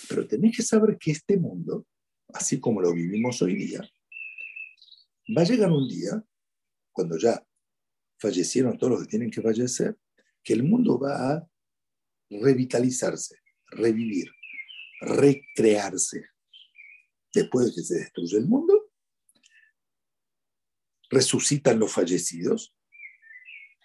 pero 0.08 0.28
tenéis 0.28 0.58
que 0.58 0.64
saber 0.64 0.98
que 0.98 1.12
este 1.12 1.38
mundo, 1.38 1.88
así 2.34 2.60
como 2.60 2.82
lo 2.82 2.94
vivimos 2.94 3.42
hoy 3.42 3.56
día, 3.56 3.82
va 5.36 5.42
a 5.42 5.46
llegar 5.46 5.72
un 5.72 5.88
día, 5.88 6.24
cuando 6.92 7.18
ya 7.18 7.42
fallecieron 8.20 8.78
todos 8.78 8.92
los 8.92 9.02
que 9.04 9.10
tienen 9.10 9.32
que 9.32 9.42
fallecer, 9.42 9.98
que 10.44 10.54
el 10.54 10.64
mundo 10.64 11.00
va 11.00 11.34
a 11.34 11.50
revitalizarse, 12.30 13.38
revivir, 13.68 14.30
recrearse. 15.02 16.26
Después 17.34 17.68
de 17.68 17.74
que 17.76 17.82
se 17.82 18.00
destruye 18.00 18.38
el 18.38 18.48
mundo, 18.48 18.92
resucitan 21.10 21.80
los 21.80 21.92
fallecidos, 21.92 22.74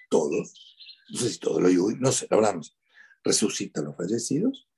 todos, 0.08 0.76
no 1.10 1.18
sé 1.18 1.30
si 1.30 1.38
todos 1.38 1.62
lo 1.62 1.68
digo, 1.68 1.90
no 1.98 2.12
sé, 2.12 2.26
hablamos, 2.30 2.76
resucitan 3.22 3.84
los 3.84 3.96
fallecidos, 3.96 4.68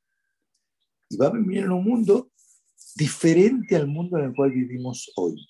y 1.08 1.16
va 1.16 1.26
a 1.26 1.32
vivir 1.32 1.58
en 1.58 1.72
un 1.72 1.84
mundo 1.84 2.30
diferente 2.94 3.76
al 3.76 3.86
mundo 3.86 4.18
en 4.18 4.26
el 4.26 4.34
cual 4.34 4.50
vivimos 4.52 5.12
hoy. 5.16 5.46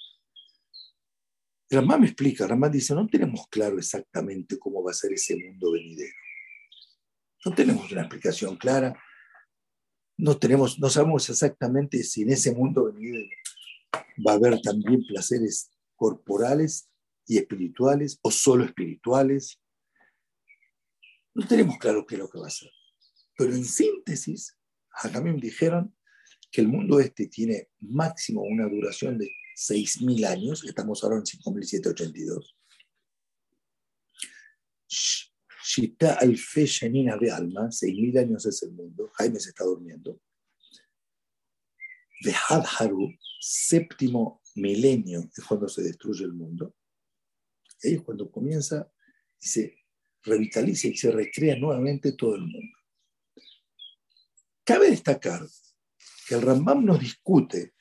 Ramán 1.71 2.01
me 2.01 2.07
explica, 2.07 2.47
Ramán 2.47 2.73
dice, 2.73 2.95
no 2.95 3.07
tenemos 3.07 3.47
claro 3.49 3.79
exactamente 3.79 4.59
cómo 4.59 4.83
va 4.85 4.93
a 4.93 4.95
ser 4.95 5.13
ese 5.13 5.37
mundo 5.37 5.73
venidero. 5.73 6.15
No 7.45 7.55
tenemos 7.55 7.91
una 7.91 8.03
explicación 8.03 8.57
clara. 8.57 9.01
No, 10.17 10.37
tenemos, 10.37 10.79
no 10.79 10.89
sabemos 10.91 11.29
exactamente 11.29 12.03
si 12.03 12.23
en 12.23 12.31
ese 12.31 12.53
mundo 12.53 12.85
venidero 12.85 13.29
va 14.27 14.33
a 14.33 14.35
haber 14.37 14.61
también 14.61 15.05
placeres 15.07 15.71
corporales 15.95 16.89
y 17.27 17.39
espirituales 17.39 18.19
o 18.23 18.31
solo 18.31 18.65
espirituales. 18.65 19.61
No 21.37 21.47
tenemos 21.47 21.77
claro 21.77 22.07
qué 22.07 22.15
es 22.15 22.19
lo 22.19 22.31
que 22.31 22.39
va 22.39 22.47
a 22.47 22.51
ser. 22.51 22.71
Pero 23.37 23.53
en 23.55 23.63
síntesis, 23.63 24.57
me 25.23 25.33
dijeron 25.35 25.95
que 26.51 26.63
el 26.63 26.69
mundo 26.69 26.99
este 26.99 27.27
tiene 27.27 27.69
máximo 27.81 28.41
una 28.41 28.67
duración 28.67 29.19
de 29.19 29.31
6.000 29.55 30.27
años, 30.27 30.65
estamos 30.65 31.05
ahora 31.05 31.17
en 31.17 31.25
5.782. 31.25 32.57
Shita 35.63 36.15
Alfe 36.15 36.65
Shanina 36.65 37.19
de 37.19 37.31
Alma, 37.31 37.69
6.000 37.69 38.19
años 38.19 38.47
es 38.47 38.63
el 38.63 38.73
mundo, 38.73 39.11
Jaime 39.13 39.39
se 39.39 39.51
está 39.51 39.65
durmiendo. 39.65 40.19
De 42.23 42.33
Hadharu, 42.33 43.13
séptimo 43.43 44.41
milenio 44.55 45.31
es 45.37 45.45
cuando 45.45 45.69
se 45.69 45.83
destruye 45.83 46.25
el 46.25 46.33
mundo. 46.33 46.75
Ahí 47.85 47.93
es 47.93 48.01
cuando 48.01 48.31
comienza 48.31 48.91
se 49.39 49.86
revitaliza 50.27 50.89
y 50.89 50.97
se 50.97 51.11
recrea 51.11 51.57
nuevamente 51.57 52.13
todo 52.13 52.35
el 52.35 52.43
mundo. 52.43 52.77
Cabe 54.65 54.91
destacar 54.91 55.47
que 56.27 56.35
el 56.35 56.43
Rambam 56.43 56.85
nos 56.85 56.99
discute 56.99 57.75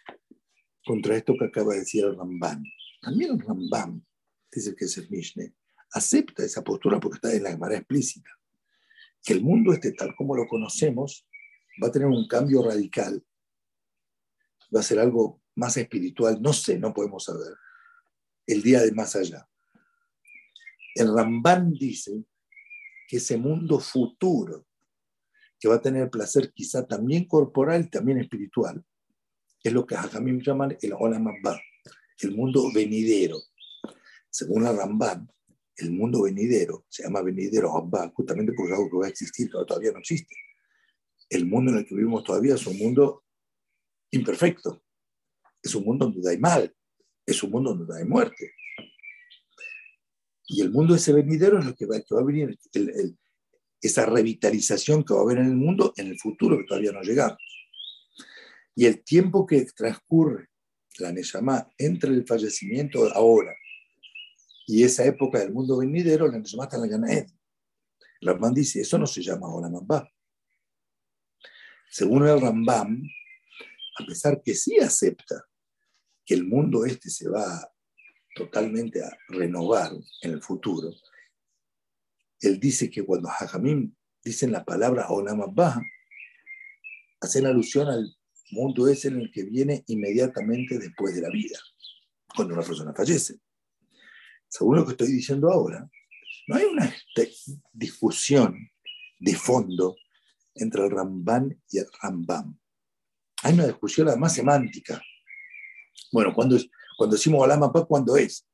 contra 0.86 1.18
esto 1.18 1.34
que 1.38 1.46
acaba 1.46 1.74
de 1.74 1.80
decir 1.80 2.06
el 2.06 2.16
Rambam. 2.16 2.64
También 3.02 3.32
el 3.32 3.40
Rambam, 3.40 4.06
dice 4.52 4.76
que 4.76 4.86
es 4.86 4.98
el 4.98 5.10
Mishneh, 5.10 5.54
acepta 5.92 6.44
esa 6.44 6.64
postura 6.64 7.00
porque 7.00 7.16
está 7.16 7.34
en 7.34 7.44
la 7.44 7.52
Gemara 7.52 7.78
explícita, 7.78 8.30
que 9.24 9.34
el 9.34 9.42
mundo 9.42 9.74
este 9.74 9.92
tal 9.94 10.16
como 10.16 10.36
lo 10.36 10.48
conocemos 10.48 11.28
va 11.84 11.88
a 11.88 11.92
tener 11.92 12.08
un 12.08 12.28
cambio 12.28 12.64
radical, 12.64 13.26
va 14.74 14.80
a 14.82 14.84
ser 14.84 15.00
algo 15.00 15.42
más 15.56 15.76
espiritual, 15.78 16.40
no 16.42 16.54
sé, 16.54 16.78
no 16.78 16.94
podemos 16.94 17.24
saber, 17.24 17.56
el 18.46 18.62
día 18.62 18.82
de 18.82 18.92
más 18.92 19.16
allá. 19.16 19.50
El 20.94 21.14
Rambam 21.14 21.74
dice 21.74 22.24
ese 23.10 23.38
mundo 23.38 23.80
futuro, 23.80 24.65
que 25.60 25.68
va 25.68 25.76
a 25.76 25.82
tener 25.82 26.10
placer 26.10 26.52
quizá 26.54 26.86
también 26.86 27.26
corporal, 27.28 27.89
también 27.89 28.20
espiritual, 28.20 28.84
es 29.63 29.74
lo 29.74 29.86
que 29.86 29.96
Hakamim 29.96 30.41
llaman 30.41 30.78
el 30.80 30.94
Olam 30.94 31.28
Abba, 31.28 31.60
el 32.20 32.36
mundo 32.36 32.72
venidero. 32.74 33.38
Según 34.30 34.63
la 34.63 34.72
Ramban, 34.72 35.28
el 35.78 35.91
mundo 35.91 36.24
venidero 36.24 36.86
se 36.88 37.04
llama 37.04 37.22
venidero 37.22 37.76
Abba 37.76 38.12
justamente 38.13 38.54
porque 38.54 38.72
es 38.72 38.78
algo 38.78 38.91
que 38.91 38.98
va 38.98 39.06
a 39.08 39.10
existir, 39.10 39.50
pero 39.52 39.65
todavía 39.65 39.91
no 39.91 40.00
existe. 40.00 40.36
El 41.30 41.48
mundo 41.48 41.72
en 41.72 41.80
el 41.80 41.86
que 41.86 41.96
vivimos 41.96 42.24
todavía 42.24 42.56
es 42.56 42.68
un 42.68 42.78
mundo 42.78 43.24
imperfecto, 44.12 44.84
es 45.62 45.74
un 45.74 45.84
mundo 45.84 46.06
donde 46.06 46.30
hay 46.30 46.38
mal, 46.38 46.74
es 47.26 47.41
un 47.41 47.52
mundo 47.52 47.74
donde 47.74 47.98
hay 47.98 48.06
muerte. 48.06 48.52
Y 50.48 50.62
el 50.62 50.72
mundo 50.72 50.96
ese 50.96 51.14
venidero 51.14 51.60
es 51.60 51.66
lo 51.66 51.76
que 51.76 51.86
va, 51.86 51.96
a 51.98 52.24
venir, 52.24 52.58
esa 53.82 54.06
revitalización 54.06 55.04
que 55.04 55.14
va 55.14 55.22
a 55.22 55.24
haber 55.24 55.40
en 55.40 55.48
el 55.48 55.56
mundo 55.56 55.94
en 55.98 56.08
el 56.08 56.20
futuro 56.20 56.58
que 56.58 56.66
todavía 56.66 56.92
no 56.92 57.02
llegamos. 57.02 57.38
Y 58.76 58.86
el 58.86 59.04
tiempo 59.04 59.46
que 59.46 59.66
transcurre 59.66 60.50
la 61.00 61.12
Neshama 61.12 61.70
entre 61.78 62.12
el 62.12 62.26
fallecimiento 62.26 63.12
ahora 63.14 63.54
Y 64.68 64.84
esa 64.84 65.06
época 65.06 65.40
del 65.40 65.54
mundo 65.54 65.78
venidero, 65.78 66.28
la 66.28 66.38
Neshama 66.38 66.66
está 66.66 66.78
en 66.78 66.82
la 66.84 66.88
Ganaed. 66.88 67.28
El 68.22 68.28
Rambam 68.28 68.54
dice, 68.54 68.82
eso 68.82 68.98
no 68.98 69.08
se 69.08 69.22
llama 69.22 69.54
Olam 69.54 69.76
Abba. 69.76 70.10
Según 71.90 72.28
el 72.28 72.42
Rambam, 72.42 73.04
a 74.00 74.06
pesar 74.06 74.42
que 74.42 74.54
sí 74.54 74.78
acepta 74.80 75.46
que 76.26 76.34
el 76.34 76.46
mundo 76.46 76.86
este 76.86 77.10
se 77.10 77.30
va 77.30 77.72
totalmente 78.36 79.02
a 79.04 79.17
renovar 79.30 79.91
en 80.21 80.32
el 80.32 80.41
futuro, 80.41 80.91
él 82.41 82.60
dice 82.60 82.89
que 82.89 83.04
cuando 83.04 83.30
Hajamim 83.30 83.95
dicen 84.24 84.52
la 84.52 84.63
palabra 84.63 85.08
Olam 85.10 85.41
Abba, 85.41 85.82
hacen 87.21 87.45
alusión 87.45 87.88
al 87.88 88.15
mundo 88.52 88.88
ese 88.88 89.08
en 89.08 89.21
el 89.21 89.32
que 89.32 89.43
viene 89.43 89.84
inmediatamente 89.88 90.78
después 90.78 91.15
de 91.15 91.21
la 91.21 91.30
vida, 91.30 91.58
cuando 92.36 92.54
una 92.54 92.63
persona 92.63 92.93
fallece. 92.93 93.39
Según 94.48 94.78
lo 94.78 94.86
que 94.86 94.91
estoy 94.91 95.08
diciendo 95.08 95.52
ahora, 95.52 95.89
no 96.48 96.56
hay 96.56 96.65
una 96.65 96.93
discusión 97.74 98.69
de 99.19 99.36
fondo 99.36 99.95
entre 100.54 100.86
el 100.86 100.91
Ramban 100.91 101.62
y 101.69 101.80
el 101.80 101.88
Rambam. 102.02 102.58
Hay 103.43 103.54
una 103.54 103.67
discusión 103.67 104.08
además 104.08 104.34
semántica. 104.34 105.02
Bueno, 106.12 106.34
cuando, 106.34 106.58
cuando 106.98 107.16
decimos 107.16 107.44
Olam 107.44 107.64
Abba, 107.64 107.86
¿cuándo 107.86 108.16
es? 108.16 108.48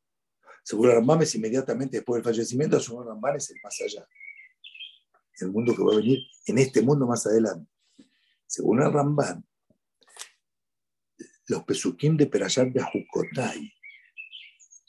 Según 0.64 0.92
Rambam 0.92 1.22
es 1.22 1.34
inmediatamente 1.36 1.98
después 1.98 2.22
del 2.22 2.34
fallecimiento, 2.34 2.80
según 2.80 3.08
Rambam 3.08 3.36
es 3.36 3.50
el 3.50 3.58
más 3.64 3.82
allá. 3.82 4.08
El 5.40 5.52
mundo 5.52 5.76
que 5.76 5.84
va 5.84 5.94
a 5.94 5.98
venir 5.98 6.20
en 6.46 6.60
este 6.60 6.82
mundo 6.82 7.08
más 7.08 7.26
adelante. 7.26 7.70
Según 8.46 8.82
el 8.82 8.94
Rambam, 8.94 9.44
los 11.48 11.64
pesukim 11.64 12.16
de 12.16 12.28
Perashat 12.28 12.72
Bejukotai, 12.72 13.74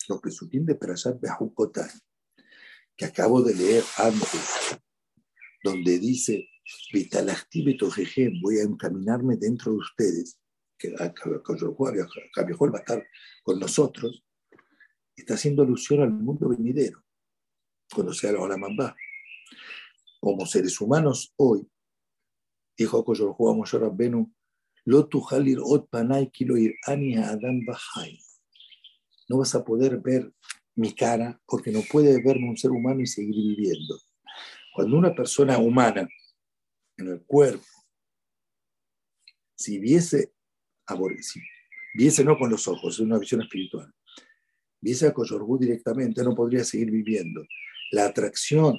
los 0.09 0.21
pesukim 0.21 0.67
de 0.67 0.75
Perashat 0.75 1.19
Bejukotai, 1.21 1.91
que 2.97 3.07
acabo 3.07 3.43
de 3.43 3.55
leer 3.55 3.85
antes, 3.97 4.79
donde 5.65 5.99
dice, 5.99 6.49
voy 8.43 8.59
a 8.59 8.62
encaminarme 8.62 9.37
dentro 9.37 9.73
de 9.73 9.79
ustedes, 9.79 10.38
que 10.83 10.95
Cabiajol 12.35 12.75
va 12.75 12.79
a 12.79 12.81
estar 12.81 13.07
con 13.42 13.61
nosotros, 13.61 14.25
está 15.16 15.35
haciendo 15.35 15.62
alusión 15.62 16.01
al 16.01 16.11
mundo 16.11 16.49
venidero, 16.49 17.05
cuando 17.95 18.12
sea 18.12 18.33
la 18.33 18.40
Olamambá. 18.40 18.97
Como 20.21 20.47
seres 20.47 20.81
humanos 20.81 21.33
hoy, 21.37 21.68
dijo 22.77 23.05
Koyorhua 23.05 23.55
Moshe 23.55 23.79
Rabbenu, 23.79 24.33
Lo 24.85 25.07
tujalir 25.07 25.59
kilo 26.33 26.55
ani 26.87 27.16
adam 27.16 27.64
bahai. 27.64 28.18
No 29.29 29.38
vas 29.38 29.55
a 29.55 29.64
poder 29.64 30.01
ver 30.01 30.33
mi 30.75 30.92
cara 30.92 31.40
porque 31.47 31.71
no 31.71 31.81
puede 31.90 32.21
verme 32.23 32.49
un 32.49 32.57
ser 32.57 32.73
humano 32.73 33.01
y 33.01 33.07
seguir 33.07 33.35
viviendo. 33.35 34.01
Cuando 34.75 34.97
una 34.97 35.14
persona 35.14 35.59
humana 35.59 36.09
en 36.97 37.09
el 37.09 37.23
cuerpo, 37.25 37.64
si 39.55 39.79
viese, 39.79 40.32
si 41.20 41.40
viese 41.94 42.24
no 42.24 42.38
con 42.38 42.50
los 42.50 42.66
ojos, 42.68 42.94
es 42.94 43.00
una 43.00 43.18
visión 43.18 43.42
espiritual, 43.42 43.92
viese 44.81 45.07
a 45.07 45.12
Koyorhu 45.12 45.59
directamente, 45.59 46.22
no 46.22 46.35
podría 46.35 46.64
seguir 46.64 46.90
viviendo. 46.90 47.44
La 47.90 48.07
atracción 48.07 48.78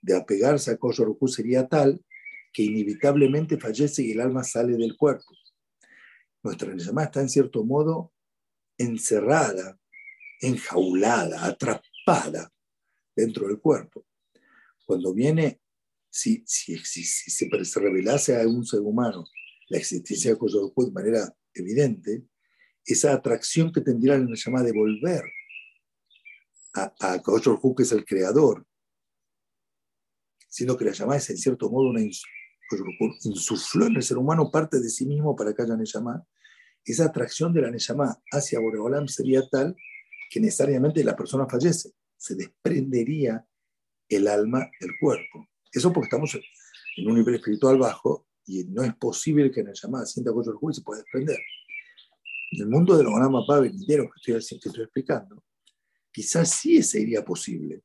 de 0.00 0.16
apegarse 0.16 0.72
a 0.72 0.76
Koyorhu 0.76 1.28
sería 1.28 1.66
tal 1.68 2.04
que 2.52 2.62
inevitablemente 2.62 3.58
fallece 3.58 4.02
y 4.02 4.12
el 4.12 4.20
alma 4.20 4.42
sale 4.42 4.76
del 4.76 4.96
cuerpo. 4.96 5.32
Nuestra 6.42 6.72
alma 6.72 7.04
está 7.04 7.20
en 7.20 7.28
cierto 7.28 7.64
modo 7.64 8.12
encerrada, 8.78 9.78
enjaulada, 10.40 11.44
atrapada 11.44 12.50
dentro 13.14 13.46
del 13.46 13.60
cuerpo. 13.60 14.06
Cuando 14.86 15.12
viene, 15.12 15.60
si, 16.08 16.42
si, 16.46 16.76
se, 16.78 17.48
revelase 17.78 18.40
a 18.40 18.48
un 18.48 18.64
ser 18.64 18.80
humano 18.80 19.24
la 19.70 19.78
existencia 19.78 20.32
de 20.32 20.38
Koyorku 20.38 20.84
de 20.84 20.92
manera 20.92 21.34
evidente, 21.54 22.24
esa 22.84 23.12
atracción 23.12 23.72
que 23.72 23.80
tendría 23.80 24.18
la 24.18 24.34
llama 24.34 24.62
de 24.62 24.72
volver 24.72 25.22
a, 26.74 26.92
a 27.00 27.22
que 27.22 27.82
es 27.82 27.92
el 27.92 28.04
creador, 28.04 28.66
sino 30.48 30.76
que 30.76 30.84
la 30.84 30.92
llama 30.92 31.16
es 31.16 31.30
en 31.30 31.38
cierto 31.38 31.70
modo 31.70 31.90
una, 31.90 32.02
insufló 32.02 33.86
en 33.86 33.96
el 33.96 34.02
ser 34.02 34.18
humano 34.18 34.50
parte 34.50 34.80
de 34.80 34.90
sí 34.90 35.06
mismo 35.06 35.36
para 35.36 35.54
que 35.54 35.62
haya 35.62 35.76
Neshama, 35.76 36.26
esa 36.84 37.04
atracción 37.04 37.52
de 37.52 37.62
la 37.62 37.70
Neshama 37.70 38.20
hacia 38.32 38.58
Boreolam 38.58 39.06
sería 39.06 39.48
tal 39.48 39.76
que 40.30 40.40
necesariamente 40.40 41.04
la 41.04 41.16
persona 41.16 41.46
fallece, 41.48 41.92
se 42.16 42.34
desprendería 42.34 43.46
el 44.08 44.26
alma 44.26 44.68
del 44.80 44.90
cuerpo. 45.00 45.48
Eso 45.72 45.92
porque 45.92 46.06
estamos 46.06 46.36
en 46.96 47.06
un 47.08 47.14
nivel 47.14 47.36
espiritual 47.36 47.78
bajo 47.78 48.26
y 48.50 48.64
no 48.64 48.82
es 48.82 48.94
posible 48.96 49.50
que 49.52 49.62
Neshama 49.62 50.04
sienta 50.04 50.32
Koyor 50.32 50.58
y 50.68 50.74
se 50.74 50.82
pueda 50.82 51.00
desprender. 51.00 51.38
En 52.50 52.62
el 52.62 52.68
mundo 52.68 52.98
de 52.98 53.04
los 53.04 53.12
Mapa 53.12 53.60
venidero 53.60 54.10
que 54.10 54.32
estoy, 54.32 54.58
que 54.58 54.68
estoy 54.68 54.82
explicando, 54.82 55.44
quizás 56.12 56.50
sí 56.50 56.82
sería 56.82 57.24
posible 57.24 57.84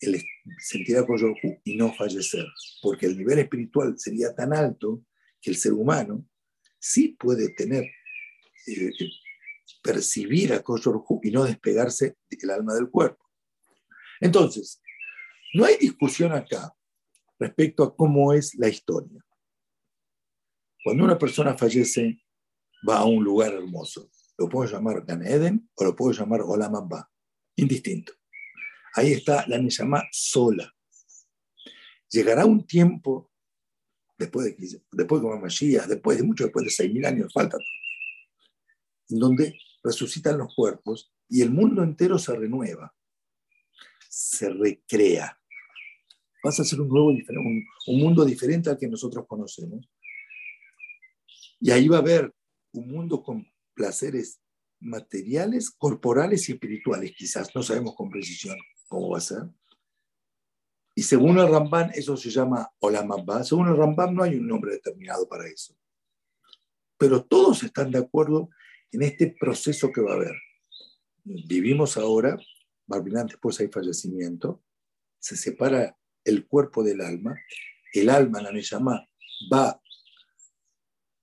el 0.00 0.20
sentir 0.58 0.98
a 0.98 1.06
y 1.64 1.76
no 1.76 1.94
fallecer, 1.94 2.44
porque 2.82 3.06
el 3.06 3.16
nivel 3.16 3.38
espiritual 3.38 3.94
sería 3.96 4.34
tan 4.34 4.52
alto 4.52 5.04
que 5.40 5.50
el 5.50 5.56
ser 5.56 5.72
humano 5.72 6.26
sí 6.78 7.16
puede 7.18 7.50
tener, 7.50 7.84
eh, 7.84 8.88
eh, 8.88 9.10
percibir 9.82 10.52
a 10.52 10.62
Koyorhu 10.62 11.20
y 11.22 11.30
no 11.30 11.44
despegarse 11.44 12.16
del 12.28 12.50
alma 12.50 12.74
del 12.74 12.90
cuerpo. 12.90 13.24
Entonces, 14.20 14.82
no 15.54 15.64
hay 15.64 15.76
discusión 15.76 16.32
acá 16.32 16.74
respecto 17.38 17.84
a 17.84 17.96
cómo 17.96 18.32
es 18.32 18.54
la 18.56 18.68
historia. 18.68 19.25
Cuando 20.86 21.02
una 21.02 21.18
persona 21.18 21.58
fallece, 21.58 22.22
va 22.88 22.98
a 22.98 23.04
un 23.06 23.24
lugar 23.24 23.52
hermoso. 23.52 24.08
Lo 24.38 24.48
puedo 24.48 24.70
llamar 24.70 25.04
Gan 25.04 25.26
Eden 25.26 25.68
o 25.74 25.82
lo 25.82 25.96
puedo 25.96 26.12
llamar 26.12 26.42
Olam 26.42 26.88
indistinto. 27.56 28.12
Ahí 28.94 29.10
está 29.10 29.44
la 29.48 29.58
Neshama 29.58 30.04
sola. 30.12 30.72
Llegará 32.08 32.46
un 32.46 32.64
tiempo, 32.64 33.32
después 34.16 34.46
de, 34.46 34.80
después 34.92 35.20
de 35.20 35.28
Mashiach, 35.28 35.86
después 35.88 36.18
de 36.18 36.22
mucho, 36.22 36.44
después 36.44 36.64
de 36.64 36.88
6.000 36.88 37.04
años, 37.04 37.32
falta, 37.32 37.58
en 39.08 39.18
donde 39.18 39.58
resucitan 39.82 40.38
los 40.38 40.54
cuerpos 40.54 41.12
y 41.28 41.42
el 41.42 41.50
mundo 41.50 41.82
entero 41.82 42.16
se 42.16 42.32
renueva, 42.32 42.94
se 44.08 44.50
recrea. 44.50 45.36
Pasa 46.40 46.62
a 46.62 46.64
ser 46.64 46.80
un, 46.80 46.88
nuevo, 46.90 47.08
un, 47.08 47.66
un 47.88 48.00
mundo 48.00 48.24
diferente 48.24 48.70
al 48.70 48.78
que 48.78 48.86
nosotros 48.86 49.26
conocemos. 49.26 49.84
Y 51.60 51.70
ahí 51.70 51.88
va 51.88 51.96
a 51.96 52.00
haber 52.00 52.34
un 52.72 52.88
mundo 52.88 53.22
con 53.22 53.46
placeres 53.74 54.40
materiales, 54.80 55.70
corporales 55.70 56.48
y 56.48 56.52
espirituales, 56.52 57.12
quizás, 57.16 57.54
no 57.54 57.62
sabemos 57.62 57.94
con 57.94 58.10
precisión 58.10 58.56
cómo 58.88 59.10
va 59.10 59.18
a 59.18 59.22
ser. 59.22 59.42
Y 60.94 61.02
según 61.02 61.38
el 61.38 61.48
Ramban, 61.48 61.90
eso 61.94 62.16
se 62.16 62.30
llama 62.30 62.70
Olamabba. 62.78 63.44
Según 63.44 63.68
el 63.68 63.76
Ramban, 63.76 64.14
no 64.14 64.22
hay 64.22 64.36
un 64.36 64.48
nombre 64.48 64.72
determinado 64.72 65.28
para 65.28 65.46
eso. 65.46 65.76
Pero 66.96 67.22
todos 67.24 67.62
están 67.62 67.90
de 67.90 67.98
acuerdo 67.98 68.48
en 68.92 69.02
este 69.02 69.36
proceso 69.38 69.92
que 69.92 70.00
va 70.00 70.12
a 70.12 70.16
haber. 70.16 70.34
Vivimos 71.24 71.96
ahora, 71.96 72.38
Barbinan 72.86 73.26
después 73.26 73.60
hay 73.60 73.68
fallecimiento, 73.68 74.62
se 75.18 75.36
separa 75.36 75.98
el 76.24 76.46
cuerpo 76.46 76.82
del 76.82 77.00
alma, 77.00 77.36
el 77.92 78.08
alma, 78.08 78.40
la 78.40 78.52
llama 78.52 79.06
va 79.52 79.80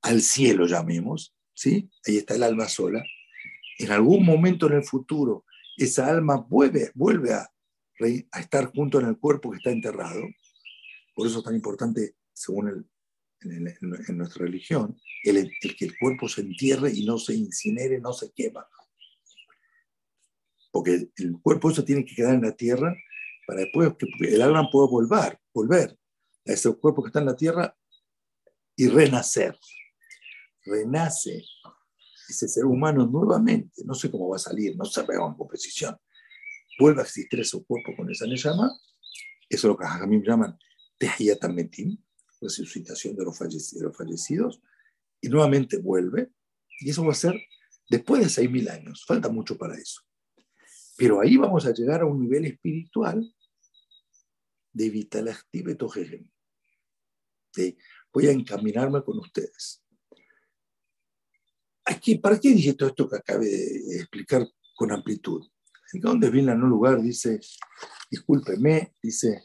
al 0.03 0.21
cielo, 0.21 0.67
llamemos, 0.67 1.35
¿sí? 1.53 1.89
Ahí 2.05 2.17
está 2.17 2.35
el 2.35 2.43
alma 2.43 2.69
sola. 2.69 3.03
En 3.79 3.91
algún 3.91 4.23
momento 4.23 4.67
en 4.67 4.73
el 4.73 4.83
futuro, 4.83 5.45
esa 5.77 6.07
alma 6.07 6.35
vuelve, 6.37 6.91
vuelve 6.93 7.33
a 7.33 7.53
a 8.31 8.39
estar 8.39 8.71
junto 8.73 8.99
en 8.99 9.07
el 9.07 9.17
cuerpo 9.17 9.51
que 9.51 9.57
está 9.57 9.71
enterrado. 9.71 10.23
Por 11.15 11.27
eso 11.27 11.39
es 11.39 11.43
tan 11.43 11.55
importante, 11.55 12.15
según 12.33 12.87
en, 13.41 14.17
nuestra 14.17 14.45
religión, 14.45 14.97
el, 15.23 15.51
que 15.59 15.85
el 15.85 15.97
cuerpo 15.97 16.27
se 16.29 16.41
entierre 16.41 16.91
y 16.93 17.05
no 17.05 17.17
se 17.17 17.35
incinere, 17.35 17.99
no 17.99 18.13
se 18.13 18.31
quema. 18.31 18.65
Porque 20.71 21.09
el 21.17 21.39
cuerpo 21.41 21.69
eso 21.69 21.83
tiene 21.83 22.05
que 22.05 22.15
quedar 22.15 22.35
en 22.35 22.41
la 22.41 22.55
tierra 22.55 22.95
para 23.45 23.61
después 23.61 23.93
que 23.97 24.33
el 24.33 24.41
alma 24.41 24.69
pueda 24.71 24.87
volver, 24.87 25.39
volver 25.53 25.97
a 26.47 26.53
ese 26.53 26.73
cuerpo 26.75 27.03
que 27.03 27.07
está 27.09 27.19
en 27.19 27.27
la 27.27 27.35
tierra 27.35 27.77
y 28.75 28.87
renacer. 28.87 29.57
Renace 30.65 31.43
ese 32.29 32.47
ser 32.47 32.65
humano 32.65 33.05
nuevamente. 33.05 33.83
No 33.85 33.93
sé 33.93 34.09
cómo 34.09 34.29
va 34.29 34.37
a 34.37 34.39
salir, 34.39 34.75
no 34.77 34.85
sabemos 34.85 35.35
con 35.37 35.47
precisión 35.47 35.97
vuelva 36.79 37.01
a 37.01 37.05
existir 37.05 37.39
ese 37.39 37.63
cuerpo 37.63 37.95
con 37.95 38.09
esa 38.09 38.25
Neshama, 38.25 38.71
eso 39.49 39.67
es 39.67 39.71
lo 39.71 39.77
que 39.77 39.85
Hajamim 39.85 40.23
llaman 40.23 40.57
Tehiyatametim, 40.97 41.97
resucitación 42.41 43.15
de 43.15 43.23
los, 43.23 43.37
fallecidos, 43.37 43.79
de 43.79 43.87
los 43.87 43.97
fallecidos, 43.97 44.61
y 45.21 45.29
nuevamente 45.29 45.77
vuelve, 45.77 46.31
y 46.79 46.89
eso 46.89 47.05
va 47.05 47.11
a 47.11 47.15
ser 47.15 47.35
después 47.89 48.21
de 48.21 48.43
6.000 48.43 48.69
años, 48.69 49.05
falta 49.05 49.29
mucho 49.29 49.57
para 49.57 49.75
eso. 49.75 50.01
Pero 50.97 51.21
ahí 51.21 51.37
vamos 51.37 51.65
a 51.65 51.73
llegar 51.73 52.01
a 52.01 52.05
un 52.05 52.19
nivel 52.19 52.45
espiritual 52.45 53.33
de 54.71 54.89
Vitalactive. 54.89 55.75
De 57.55 57.77
voy 58.11 58.27
a 58.27 58.31
encaminarme 58.31 59.03
con 59.03 59.19
ustedes. 59.19 59.82
Aquí, 61.85 62.15
¿Para 62.15 62.39
qué 62.39 62.49
dije 62.49 62.73
todo 62.73 62.89
esto 62.89 63.09
que 63.09 63.17
acabé 63.17 63.45
de 63.45 63.97
explicar 63.97 64.47
con 64.75 64.91
amplitud? 64.91 65.45
En 65.91 66.01
donde 66.01 66.29
Vilna 66.29 66.53
en 66.53 66.63
un 66.63 66.69
lugar 66.69 67.01
dice, 67.01 67.39
discúlpeme, 68.09 68.95
dice, 69.01 69.43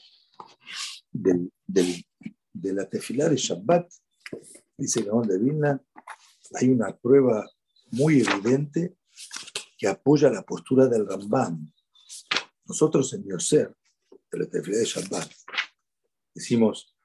del, 1.11 1.53
de 1.67 2.73
la 2.73 2.89
tefilá 2.89 3.29
de 3.29 3.37
Shabbat, 3.37 3.91
dice 4.77 5.03
Gaón 5.03 5.27
de 5.27 5.39
Vilna, 5.39 5.83
hay 6.55 6.69
una 6.71 6.97
prueba 6.97 7.45
muy 7.91 8.21
evidente 8.21 8.97
que 9.77 9.89
apoya 9.89 10.31
la 10.31 10.43
postura 10.43 10.87
del 10.87 11.07
Rambam. 11.07 11.71
Nosotros 12.65 13.13
en 13.15 13.25
Yoser, 13.25 13.75
de 14.31 14.39
la 14.39 14.47
tefilá 14.47 14.79
de 14.79 14.85
Shabbat, 14.85 15.31
decimos, 16.35 16.97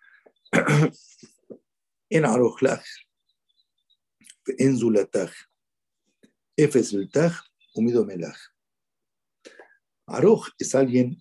en 2.09 2.25
Arojlach, 2.25 2.83
en 4.45 4.77
Zulatach, 4.77 5.33
Efes 6.55 6.93
Humido 7.73 8.05
Melach. 8.05 8.37
Aroj 10.05 10.49
es 10.59 10.75
alguien 10.75 11.17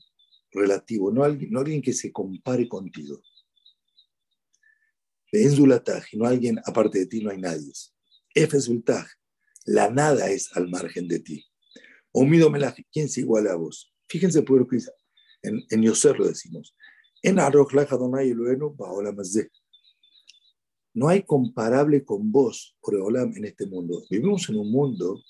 relativo, 0.51 1.11
no 1.11 1.25
alguien, 1.25 1.51
no 1.51 1.61
alguien 1.61 1.81
que 1.81 1.93
se 1.93 2.13
compare 2.13 2.69
contigo. 2.69 3.23
En 5.31 5.51
Zulatach, 5.51 6.13
y 6.13 6.19
no 6.19 6.27
alguien 6.27 6.59
aparte 6.67 6.99
de 6.99 7.07
ti, 7.07 7.23
no 7.23 7.31
hay 7.31 7.39
nadie. 7.39 7.73
Efes 8.35 8.69
la 9.65 9.91
nada 9.91 10.29
es 10.31 10.55
al 10.57 10.69
margen 10.69 11.09
de 11.09 11.21
ti. 11.21 11.45
Humido 12.13 12.51
Melach, 12.51 12.77
¿quién 12.93 13.09
se 13.09 13.21
iguala 13.21 13.53
a 13.53 13.57
vos? 13.57 13.95
Fíjense 14.09 14.43
por 14.43 14.69
en, 15.43 15.63
en 15.71 15.85
lo 15.85 16.27
decimos. 16.27 16.77
En 17.23 17.39
Aroj 17.39 17.73
Lach 17.73 17.93
Adonai 17.93 18.31
Elohenu, 18.31 18.75
Baolam 18.75 19.17
no 20.95 21.09
hay 21.09 21.23
comparable 21.23 22.05
con 22.05 22.31
vos, 22.31 22.77
Olam, 22.83 23.35
en 23.37 23.47
este 23.47 23.67
mundo. 23.67 24.05
Vivimos 24.11 24.49
en 24.49 24.59
un 24.59 24.71
mundo 24.71 25.23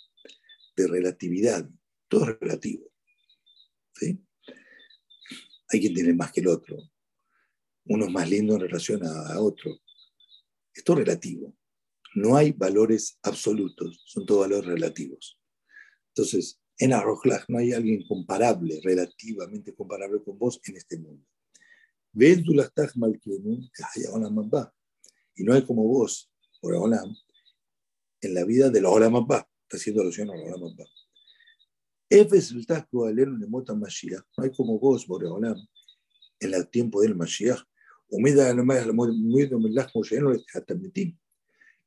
de 0.76 0.86
relatividad. 0.88 1.68
Todo 2.08 2.30
es 2.30 2.40
relativo. 2.40 2.90
Hay 5.68 5.80
quien 5.80 5.94
tiene 5.94 6.14
más 6.14 6.32
que 6.32 6.40
el 6.40 6.48
otro. 6.48 6.76
Uno 7.86 8.06
es 8.06 8.10
más 8.10 8.28
lindo 8.28 8.54
en 8.54 8.60
relación 8.60 9.04
a, 9.04 9.40
otro. 9.40 9.78
Esto 10.74 10.92
es 10.92 10.98
relativo. 10.98 11.56
No 12.14 12.36
hay 12.36 12.52
valores 12.52 13.18
absolutos, 13.22 14.02
son 14.04 14.26
todos 14.26 14.42
valores 14.42 14.66
relativos. 14.66 15.38
Entonces, 16.08 16.60
en 16.76 16.92
Arrojlaj 16.92 17.44
no 17.48 17.58
hay 17.58 17.72
alguien 17.72 18.06
comparable, 18.06 18.80
relativamente 18.82 19.74
comparable 19.74 20.22
con 20.22 20.38
vos 20.38 20.60
en 20.64 20.76
este 20.76 20.98
mundo. 20.98 21.24
Y 25.34 25.44
no 25.44 25.54
hay 25.54 25.62
como 25.62 25.86
vos, 25.86 26.30
por 26.60 26.74
Olam, 26.74 27.16
en 28.20 28.34
la 28.34 28.44
vida 28.44 28.70
de 28.70 28.80
la 28.80 28.90
Olam 28.90 29.16
Abba. 29.16 29.48
Está 29.62 29.76
haciendo 29.76 30.02
alusión 30.02 30.30
a 30.30 30.36
la 30.36 30.42
Olam 30.44 30.64
Abba. 30.64 30.84
No 34.36 34.44
hay 34.44 34.50
como 34.50 34.78
vos, 34.78 35.06
Boreolam, 35.06 35.56
en 36.40 36.54
el 36.54 36.68
tiempo 36.68 37.00
del 37.00 37.14
Mashiach. 37.14 37.62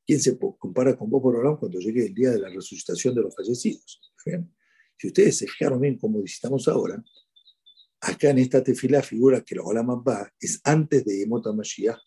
¿Quién 0.04 0.20
se 0.20 0.38
compara 0.58 0.96
con 0.96 1.10
vos, 1.10 1.22
Boreolam, 1.22 1.56
cuando 1.58 1.78
llegue 1.78 2.06
el 2.06 2.14
día 2.14 2.30
de 2.30 2.40
la 2.40 2.48
resucitación 2.48 3.14
de 3.14 3.22
los 3.22 3.36
fallecidos? 3.36 4.00
Si 4.98 5.06
ustedes 5.06 5.36
se 5.36 5.46
fijaron 5.46 5.80
bien 5.80 5.96
como 5.96 6.20
visitamos 6.20 6.66
ahora, 6.66 7.00
acá 8.00 8.30
en 8.30 8.38
esta 8.38 8.64
tefila 8.64 9.02
figura 9.02 9.42
que 9.42 9.54
la 9.54 9.62
Olam 9.62 9.90
Abba 9.90 10.32
es 10.40 10.60
antes 10.64 11.04
de 11.04 11.18
Yemot 11.18 11.46
Mashiach 11.54 12.00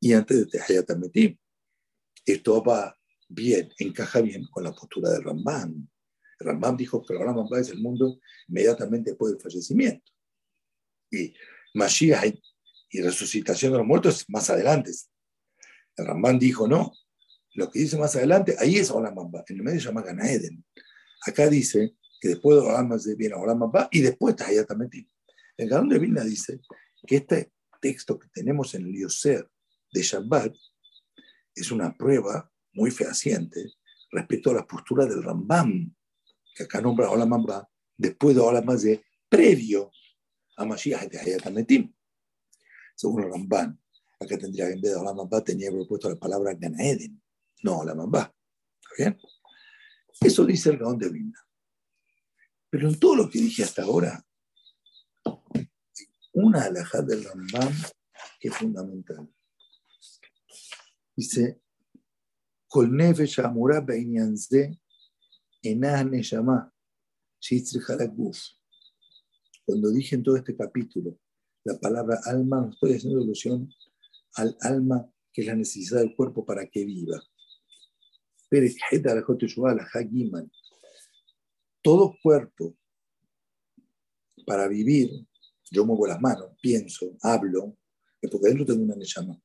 y 0.00 0.14
antes 0.14 0.50
de 0.50 0.96
Metim. 0.96 1.36
Esto 2.24 2.62
va 2.62 2.96
bien, 3.28 3.70
encaja 3.78 4.20
bien 4.20 4.46
con 4.50 4.64
la 4.64 4.72
postura 4.72 5.10
de 5.10 5.20
Rambam. 5.20 5.86
Rambam 6.38 6.76
dijo 6.76 7.04
que 7.04 7.12
el 7.14 7.20
Rambam 7.20 7.46
es 7.60 7.68
el 7.68 7.80
mundo 7.80 8.18
inmediatamente 8.48 9.10
después 9.10 9.32
del 9.32 9.42
fallecimiento. 9.42 10.10
Y 11.10 11.34
Mashiach 11.74 12.34
y 12.90 13.00
resucitación 13.02 13.72
de 13.72 13.78
los 13.78 13.86
muertos 13.86 14.24
más 14.28 14.48
adelante. 14.50 14.90
El 15.96 16.06
Rambam 16.06 16.38
dijo 16.38 16.66
no. 16.66 16.92
Lo 17.54 17.70
que 17.70 17.80
dice 17.80 17.98
más 17.98 18.14
adelante, 18.16 18.56
ahí 18.58 18.76
es 18.76 18.90
Olam 18.90 19.14
En 19.48 19.56
el 19.56 19.62
medio 19.62 19.80
se 19.80 19.86
llama 19.86 20.02
Ganaeden. 20.02 20.64
Acá 21.26 21.48
dice 21.48 21.96
que 22.20 22.28
después 22.28 22.58
de 22.58 22.66
Olam 22.66 22.90
viene 23.16 23.34
Olam 23.34 23.70
y 23.90 24.00
después 24.00 24.36
Tahayat 24.36 24.70
Metim. 24.76 25.06
El 25.56 25.68
Galón 25.68 25.88
de 25.88 25.98
Vilna 25.98 26.24
dice 26.24 26.60
que 27.06 27.16
este 27.16 27.52
texto 27.80 28.18
que 28.18 28.28
tenemos 28.28 28.74
en 28.74 28.86
el 28.86 28.98
Yoser 28.98 29.50
de 29.92 30.02
Shabbat 30.02 30.54
es 31.54 31.70
una 31.70 31.96
prueba 31.96 32.50
muy 32.72 32.90
fehaciente 32.90 33.72
respecto 34.10 34.50
a 34.50 34.54
la 34.54 34.66
postura 34.66 35.06
del 35.06 35.22
Rambam, 35.22 35.94
que 36.54 36.64
acá 36.64 36.80
nombra 36.80 37.10
Olam 37.10 37.32
Abba, 37.32 37.68
después 37.96 38.34
de 38.34 38.42
Olam 38.42 38.66
de 38.76 39.04
previo 39.28 39.90
a 40.56 40.64
Mashiach 40.64 41.08
de 41.08 41.18
Hayatametim. 41.18 41.92
Según 42.96 43.24
el 43.24 43.30
Rambam, 43.30 43.78
acá 44.18 44.38
tendría 44.38 44.66
que 44.66 44.74
en 44.74 44.80
vez 44.80 44.92
de 44.92 44.96
Olam 44.96 45.20
Abba 45.20 45.42
tenía 45.42 45.70
propuesto 45.70 46.08
la 46.08 46.16
palabra 46.16 46.54
Ganaeden, 46.54 47.20
no 47.62 47.78
Olam 47.78 48.00
Abba. 48.00 48.34
¿Está 48.80 48.94
bien? 48.98 49.20
Eso 50.20 50.44
dice 50.44 50.70
el 50.70 50.78
Gaón 50.78 50.98
de 50.98 51.08
Vilna. 51.08 51.38
Pero 52.68 52.88
en 52.88 52.98
todo 52.98 53.16
lo 53.16 53.30
que 53.30 53.40
dije 53.40 53.64
hasta 53.64 53.82
ahora, 53.82 54.24
una 56.32 56.64
alajá 56.64 57.02
del 57.02 57.24
Rambam 57.24 57.72
que 58.38 58.48
es 58.48 58.56
fundamental. 58.56 59.28
Dice, 61.20 61.60
cuando 62.66 62.96
dije 69.92 70.16
en 70.16 70.22
todo 70.22 70.36
este 70.36 70.56
capítulo 70.56 71.18
la 71.64 71.78
palabra 71.78 72.18
alma, 72.24 72.62
no 72.62 72.70
estoy 72.70 72.94
haciendo 72.94 73.20
alusión 73.20 73.68
al 74.36 74.56
alma 74.62 75.12
que 75.30 75.42
es 75.42 75.48
la 75.48 75.56
necesidad 75.56 76.00
del 76.00 76.16
cuerpo 76.16 76.46
para 76.46 76.66
que 76.70 76.86
viva. 76.86 77.22
Todo 81.82 82.16
cuerpo 82.22 82.78
para 84.46 84.68
vivir, 84.68 85.10
yo 85.70 85.84
muevo 85.84 86.06
las 86.06 86.18
manos, 86.18 86.56
pienso, 86.62 87.14
hablo, 87.20 87.76
es 88.22 88.30
porque 88.30 88.48
dentro 88.48 88.64
tengo 88.64 88.84
una 88.84 88.96
neshama. 88.96 89.38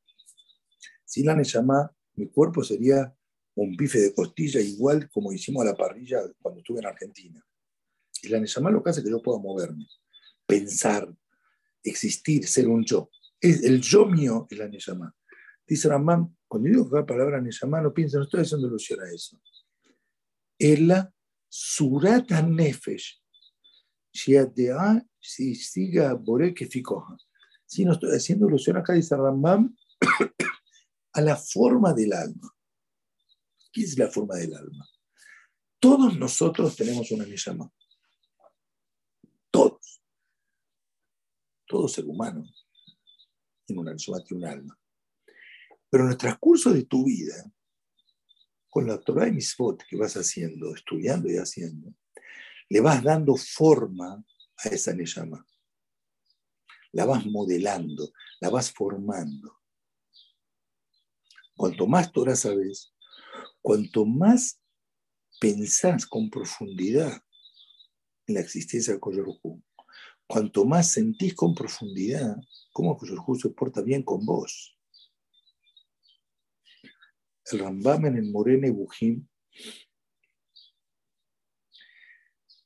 Sin 1.16 1.28
la 1.28 1.34
Neshama, 1.34 1.90
mi 2.16 2.28
cuerpo 2.28 2.62
sería 2.62 3.16
un 3.56 3.74
bife 3.78 4.00
de 4.00 4.14
costilla 4.14 4.60
igual 4.60 5.10
como 5.10 5.32
hicimos 5.32 5.64
a 5.64 5.70
la 5.70 5.74
parrilla 5.74 6.20
cuando 6.42 6.60
estuve 6.60 6.80
en 6.80 6.88
Argentina. 6.88 7.42
Y 8.22 8.28
la 8.28 8.42
Neshama 8.42 8.70
lo 8.70 8.84
que 8.84 8.90
hace 8.90 9.00
es 9.00 9.06
que 9.06 9.12
yo 9.12 9.22
pueda 9.22 9.40
moverme, 9.40 9.88
pensar, 10.46 11.10
existir, 11.82 12.46
ser 12.46 12.68
un 12.68 12.84
yo. 12.84 13.10
Es, 13.40 13.64
el 13.64 13.80
yo 13.80 14.06
mío 14.06 14.46
es 14.50 14.58
la 14.58 14.68
Neshama. 14.68 15.16
Dice 15.66 15.88
Ramán, 15.88 16.36
cuando 16.50 16.68
digo 16.68 16.90
la 16.92 17.06
palabra 17.06 17.40
Neshama, 17.40 17.80
no 17.80 17.94
piensen, 17.94 18.20
no 18.20 18.26
estoy 18.26 18.42
haciendo 18.42 18.68
alusión 18.68 19.00
a 19.00 19.10
eso. 19.10 19.40
Es 20.60 20.82
la 20.82 21.14
surata 21.48 22.42
nefesh. 22.42 23.24
Si 24.12 24.36
siga. 25.56 26.22
Si 27.66 27.86
no 27.86 27.94
estoy 27.94 28.16
haciendo 28.18 28.48
alusión 28.48 28.76
acá, 28.76 28.92
dice 28.92 29.16
Ramán, 29.16 29.74
a 31.16 31.22
la 31.22 31.38
forma 31.38 31.94
del 31.94 32.12
alma. 32.12 32.54
¿Qué 33.72 33.82
es 33.84 33.98
la 33.98 34.10
forma 34.10 34.36
del 34.36 34.54
alma? 34.54 34.88
Todos 35.80 36.18
nosotros 36.18 36.76
tenemos 36.76 37.10
una 37.12 37.26
Neshama. 37.26 37.72
Todos. 39.50 40.02
Todo 41.66 41.88
ser 41.88 42.06
humano 42.06 42.46
tiene 43.66 43.82
una 43.82 43.94
Neshama, 43.94 44.24
tiene 44.24 44.44
un 44.44 44.52
alma. 44.52 44.80
Pero 45.90 46.04
en 46.04 46.12
el 46.12 46.18
transcurso 46.18 46.74
de 46.74 46.84
tu 46.84 47.06
vida, 47.06 47.50
con 48.70 48.86
la 48.86 49.00
Torah 49.00 49.30
y 49.30 49.32
Misfot 49.32 49.84
que 49.88 49.96
vas 49.96 50.16
haciendo, 50.16 50.76
estudiando 50.76 51.30
y 51.32 51.38
haciendo, 51.38 51.94
le 52.68 52.82
vas 52.82 53.02
dando 53.02 53.38
forma 53.38 54.22
a 54.58 54.68
esa 54.68 54.94
Neshama. 54.94 55.48
La 56.92 57.06
vas 57.06 57.26
modelando, 57.26 58.12
la 58.42 58.50
vas 58.50 58.70
formando. 58.70 59.62
Cuanto 61.56 61.88
más 61.88 62.12
Torah 62.12 62.36
sabes, 62.36 62.94
cuanto 63.62 64.06
más 64.06 64.62
pensás 65.40 66.06
con 66.06 66.30
profundidad 66.30 67.22
en 68.28 68.36
la 68.36 68.42
existencia 68.42 68.94
del 68.94 69.00
Koyorhu, 69.00 69.64
cuanto 70.28 70.66
más 70.66 70.92
sentís 70.92 71.34
con 71.34 71.56
profundidad 71.56 72.36
cómo 72.74 72.98
Koyorhu 72.98 73.36
se 73.36 73.50
porta 73.50 73.82
bien 73.82 74.04
con 74.04 74.26
vos. 74.26 74.78
El 77.52 77.60
Rambam 77.60 78.08
en 78.08 78.18
el 78.18 78.32
Morene 78.32 78.72
Bujim 78.72 79.28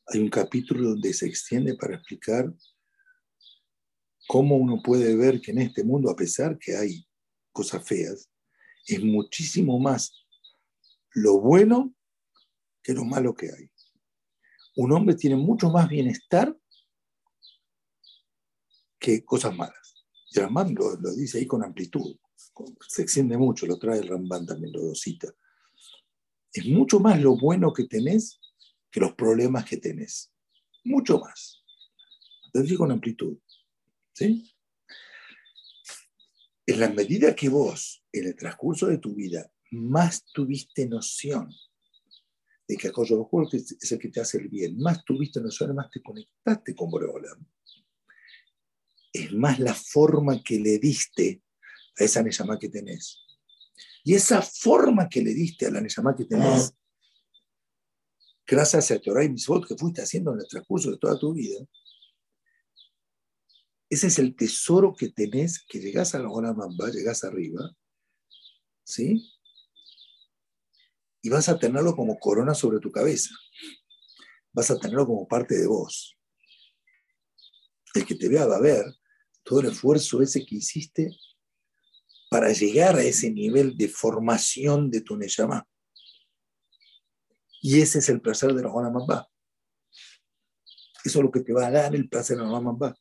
hay 0.08 0.20
un 0.20 0.30
capítulo 0.30 0.90
donde 0.90 1.14
se 1.14 1.28
extiende 1.28 1.76
para 1.76 1.96
explicar 1.96 2.52
cómo 4.28 4.56
uno 4.56 4.82
puede 4.82 5.16
ver 5.16 5.42
que 5.42 5.52
en 5.52 5.60
este 5.60 5.84
mundo, 5.84 6.10
a 6.10 6.16
pesar 6.16 6.58
que 6.58 6.76
hay 6.76 7.06
cosas 7.52 7.86
feas, 7.86 8.29
es 8.96 9.04
muchísimo 9.04 9.80
más 9.80 10.14
lo 11.12 11.40
bueno 11.40 11.94
que 12.82 12.94
lo 12.94 13.04
malo 13.06 13.34
que 13.34 13.48
hay. 13.48 13.70
Un 14.76 14.92
hombre 14.94 15.16
tiene 15.16 15.36
mucho 15.36 15.70
más 15.70 15.90
bienestar 15.90 16.56
que 19.00 19.24
cosas 19.24 19.56
malas. 19.56 19.96
Y 20.32 20.40
Ramban 20.40 20.76
lo, 20.76 20.96
lo 20.96 21.14
dice 21.14 21.40
ahí 21.40 21.48
con 21.48 21.64
amplitud, 21.64 22.18
se 22.88 23.02
extiende 23.02 23.38
mucho, 23.38 23.66
lo 23.66 23.80
trae 23.80 24.00
el 24.00 24.08
Ramban 24.08 24.46
también, 24.46 24.74
lo 24.74 24.94
cita. 24.94 25.34
Es 26.52 26.66
mucho 26.66 27.00
más 27.00 27.20
lo 27.22 27.38
bueno 27.38 27.74
que 27.74 27.86
tenés 27.86 28.40
que 28.92 29.00
los 29.00 29.14
problemas 29.14 29.66
que 29.66 29.78
tenés. 29.78 30.32
Mucho 30.84 31.20
más. 31.20 31.64
Lo 32.54 32.62
digo 32.62 32.80
con 32.80 32.92
amplitud. 32.92 33.38
¿Sí? 34.14 34.52
En 36.66 36.80
la 36.80 36.90
medida 36.90 37.36
que 37.36 37.50
vos, 37.50 37.99
en 38.12 38.26
el 38.26 38.36
transcurso 38.36 38.88
de 38.88 38.98
tu 38.98 39.16
vida, 39.16 39.52
más 39.72 40.26
tuviste 40.26 40.88
noción 40.88 41.54
de 42.68 42.78
que 42.78 42.90
aquello 42.90 43.28
que 43.50 43.58
es 43.58 43.92
el 43.92 44.00
que 44.00 44.10
te 44.10 44.22
hace 44.22 44.38
el 44.38 44.48
bien, 44.48 44.78
más 44.78 45.04
tuviste 45.04 45.42
noción, 45.42 45.76
más 45.76 45.90
te 45.90 46.02
conectaste 46.02 46.76
con 46.76 46.92
Boreolam, 46.92 47.46
es 49.12 49.32
más 49.34 49.60
la 49.60 49.74
forma 49.74 50.42
que 50.44 50.60
le 50.60 50.78
diste 50.78 51.42
a 52.00 52.04
esa 52.04 52.22
Neshama 52.22 52.60
que 52.60 52.70
tenés. 52.70 53.26
Y 54.04 54.14
esa 54.14 54.42
forma 54.42 55.10
que 55.10 55.22
le 55.22 55.34
diste 55.34 55.66
a 55.66 55.72
la 55.72 55.82
Neshama 55.82 56.16
que 56.16 56.26
tenés, 56.26 56.74
gracias 58.46 58.92
a 58.92 59.00
Torah 59.00 59.24
y 59.24 59.30
Misbot 59.30 59.68
que 59.68 59.76
fuiste 59.76 60.02
haciendo 60.02 60.34
en 60.34 60.40
el 60.40 60.48
transcurso 60.48 60.92
de 60.92 60.98
toda 60.98 61.18
tu 61.18 61.34
vida, 61.34 61.60
ese 63.90 64.08
es 64.08 64.20
el 64.20 64.36
tesoro 64.36 64.94
que 64.96 65.10
tenés, 65.10 65.66
que 65.68 65.80
llegás 65.80 66.14
a 66.14 66.20
la 66.20 66.30
mamba, 66.30 66.90
llegás 66.92 67.24
arriba, 67.24 67.76
¿sí? 68.90 69.32
Y 71.22 71.30
vas 71.30 71.48
a 71.48 71.60
tenerlo 71.60 71.96
como 71.96 72.18
corona 72.18 72.56
sobre 72.56 72.80
tu 72.80 72.92
cabeza. 72.92 73.30
Vas 74.52 74.72
a 74.72 74.80
tenerlo 74.80 75.06
como 75.06 75.28
parte 75.28 75.56
de 75.58 75.68
vos. 75.68 76.18
El 77.94 78.06
que 78.06 78.16
te 78.16 78.28
vea 78.28 78.48
va 78.48 78.56
a 78.56 78.62
ver 78.62 78.84
todo 79.44 79.60
el 79.60 79.68
esfuerzo 79.68 80.22
ese 80.22 80.46
que 80.46 80.56
hiciste 80.56 81.12
para 82.30 82.52
llegar 82.52 82.96
a 82.96 83.04
ese 83.04 83.32
nivel 83.32 83.78
de 83.78 83.90
formación 83.90 84.90
de 84.90 85.02
tu 85.02 85.18
Neshama. 85.18 85.68
Y 87.62 87.82
ese 87.82 88.00
es 88.00 88.10
el 88.10 88.22
placer 88.22 88.54
de 88.54 88.64
la 88.64 88.70
Mamba. 88.70 89.30
Eso 91.04 91.20
es 91.20 91.26
lo 91.26 91.32
que 91.32 91.42
te 91.42 91.54
va 91.54 91.68
a 91.68 91.72
dar 91.72 91.96
el 91.96 92.10
placer 92.10 92.38
de 92.38 92.44
la 92.44 92.60
Mamba. 92.60 92.96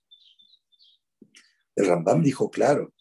El 1.77 1.87
Rambam 1.87 2.23
dijo, 2.23 2.51
claro, 2.51 2.93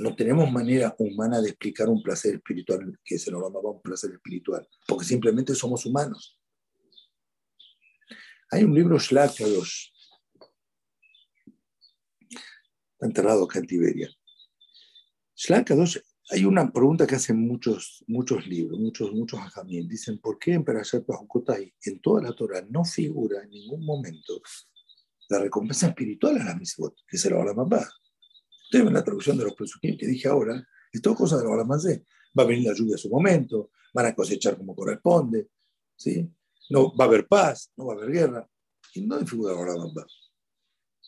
no 0.00 0.16
tenemos 0.16 0.50
manera 0.50 0.94
humana 0.98 1.40
de 1.40 1.50
explicar 1.50 1.88
un 1.88 2.02
placer 2.02 2.36
espiritual 2.36 2.98
que 3.04 3.18
se 3.18 3.30
nos 3.30 3.42
llamaba 3.42 3.70
un 3.70 3.82
placer 3.82 4.10
espiritual, 4.12 4.66
porque 4.86 5.04
simplemente 5.04 5.54
somos 5.54 5.84
humanos. 5.84 6.38
Hay 8.50 8.64
un 8.64 8.74
libro 8.74 8.98
Shlakadosh, 8.98 9.92
está 12.92 13.06
enterrado 13.06 13.44
acá 13.44 13.58
en 13.58 13.66
Tiberia. 13.66 14.10
Shlakadosh, 15.36 15.98
hay 16.30 16.44
una 16.46 16.72
pregunta 16.72 17.06
que 17.06 17.16
hacen 17.16 17.36
muchos, 17.46 18.02
muchos 18.06 18.46
libros, 18.46 18.78
muchos, 18.80 19.12
muchos 19.12 19.38
ajamín. 19.40 19.86
Dicen, 19.86 20.18
¿por 20.18 20.38
qué 20.38 20.54
en 20.54 20.64
Perashat 20.64 21.04
en 21.84 22.00
toda 22.00 22.22
la 22.22 22.32
Torah 22.32 22.64
no 22.70 22.84
figura 22.84 23.42
en 23.42 23.50
ningún 23.50 23.84
momento 23.84 24.40
la 25.28 25.40
recompensa 25.40 25.88
espiritual 25.88 26.38
a 26.38 26.44
la 26.44 26.54
mitzvot, 26.56 26.96
que 27.06 27.18
se 27.18 27.30
la 27.30 27.54
más 27.54 27.68
baja. 27.68 27.92
Ustedes 28.70 28.84
ven 28.84 28.94
la 28.94 29.02
traducción 29.02 29.36
de 29.36 29.42
los 29.42 29.54
presupuestos 29.54 29.98
que 29.98 30.06
dije 30.06 30.28
ahora, 30.28 30.64
es 30.92 31.02
todo 31.02 31.16
cosa 31.16 31.36
de 31.38 31.64
más 31.64 31.82
de. 31.82 32.04
Va 32.38 32.44
a 32.44 32.46
venir 32.46 32.68
la 32.68 32.72
lluvia 32.72 32.94
a 32.94 32.98
su 32.98 33.10
momento, 33.10 33.72
van 33.92 34.06
a 34.06 34.14
cosechar 34.14 34.56
como 34.56 34.76
corresponde, 34.76 35.48
¿sí? 35.96 36.32
No, 36.68 36.94
va 36.94 37.06
a 37.06 37.08
haber 37.08 37.26
paz, 37.26 37.72
no 37.76 37.86
va 37.86 37.94
a 37.94 37.96
haber 37.96 38.12
guerra. 38.12 38.48
¿Y 38.94 39.00
no 39.02 39.18
figura 39.26 39.56
más 39.56 39.92
baja? 39.92 40.06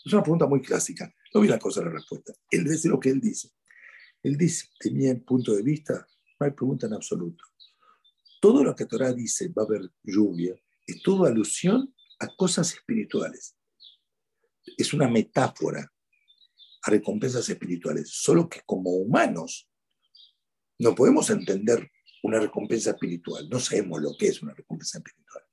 Es 0.04 0.12
una 0.12 0.22
pregunta 0.22 0.46
muy 0.46 0.60
clásica. 0.60 1.08
No 1.32 1.40
vi 1.40 1.46
la 1.46 1.60
cosa 1.60 1.82
la 1.82 1.90
respuesta. 1.90 2.32
Él 2.50 2.64
dice 2.64 2.88
lo 2.88 2.98
que 2.98 3.10
él 3.10 3.20
dice. 3.20 3.50
Él 4.24 4.36
dice, 4.36 4.66
de 4.82 4.90
mi 4.90 5.14
punto 5.20 5.54
de 5.54 5.62
vista, 5.62 6.04
no 6.40 6.46
hay 6.46 6.50
pregunta 6.50 6.88
en 6.88 6.94
absoluto. 6.94 7.44
Todo 8.40 8.64
lo 8.64 8.74
que 8.74 8.86
Torah 8.86 9.12
dice, 9.12 9.52
va 9.56 9.62
a 9.62 9.66
haber 9.66 9.88
lluvia, 10.02 10.56
es 10.84 11.00
todo 11.00 11.26
alusión 11.26 11.94
a 12.18 12.26
cosas 12.34 12.74
espirituales 12.74 13.56
es 14.76 14.92
una 14.94 15.08
metáfora 15.08 15.91
a 16.82 16.90
recompensas 16.90 17.48
espirituales, 17.48 18.10
solo 18.10 18.48
que 18.48 18.60
como 18.66 18.90
humanos 18.90 19.68
no 20.78 20.94
podemos 20.94 21.30
entender 21.30 21.90
una 22.22 22.40
recompensa 22.40 22.90
espiritual, 22.90 23.48
no 23.48 23.60
sabemos 23.60 24.00
lo 24.00 24.16
que 24.16 24.28
es 24.28 24.42
una 24.42 24.54
recompensa 24.54 24.98
espiritual, 24.98 25.44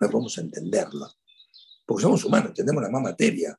no 0.00 0.10
podemos 0.10 0.38
entenderla, 0.38 1.10
porque 1.86 2.02
somos 2.02 2.24
humanos, 2.24 2.50
entendemos 2.50 2.82
la 2.82 2.90
más 2.90 3.02
materia, 3.02 3.58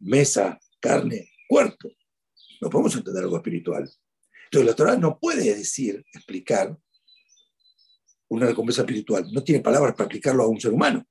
mesa, 0.00 0.58
carne, 0.80 1.30
cuerpo, 1.48 1.90
no 2.60 2.70
podemos 2.70 2.94
entender 2.94 3.24
algo 3.24 3.36
espiritual. 3.36 3.90
Entonces 4.44 4.70
la 4.70 4.76
Torah 4.76 4.96
no 4.96 5.18
puede 5.18 5.54
decir, 5.56 6.04
explicar 6.12 6.76
una 8.28 8.46
recompensa 8.46 8.82
espiritual, 8.82 9.26
no 9.32 9.42
tiene 9.42 9.62
palabras 9.62 9.94
para 9.94 10.04
explicarlo 10.04 10.44
a 10.44 10.48
un 10.48 10.60
ser 10.60 10.72
humano. 10.72 11.06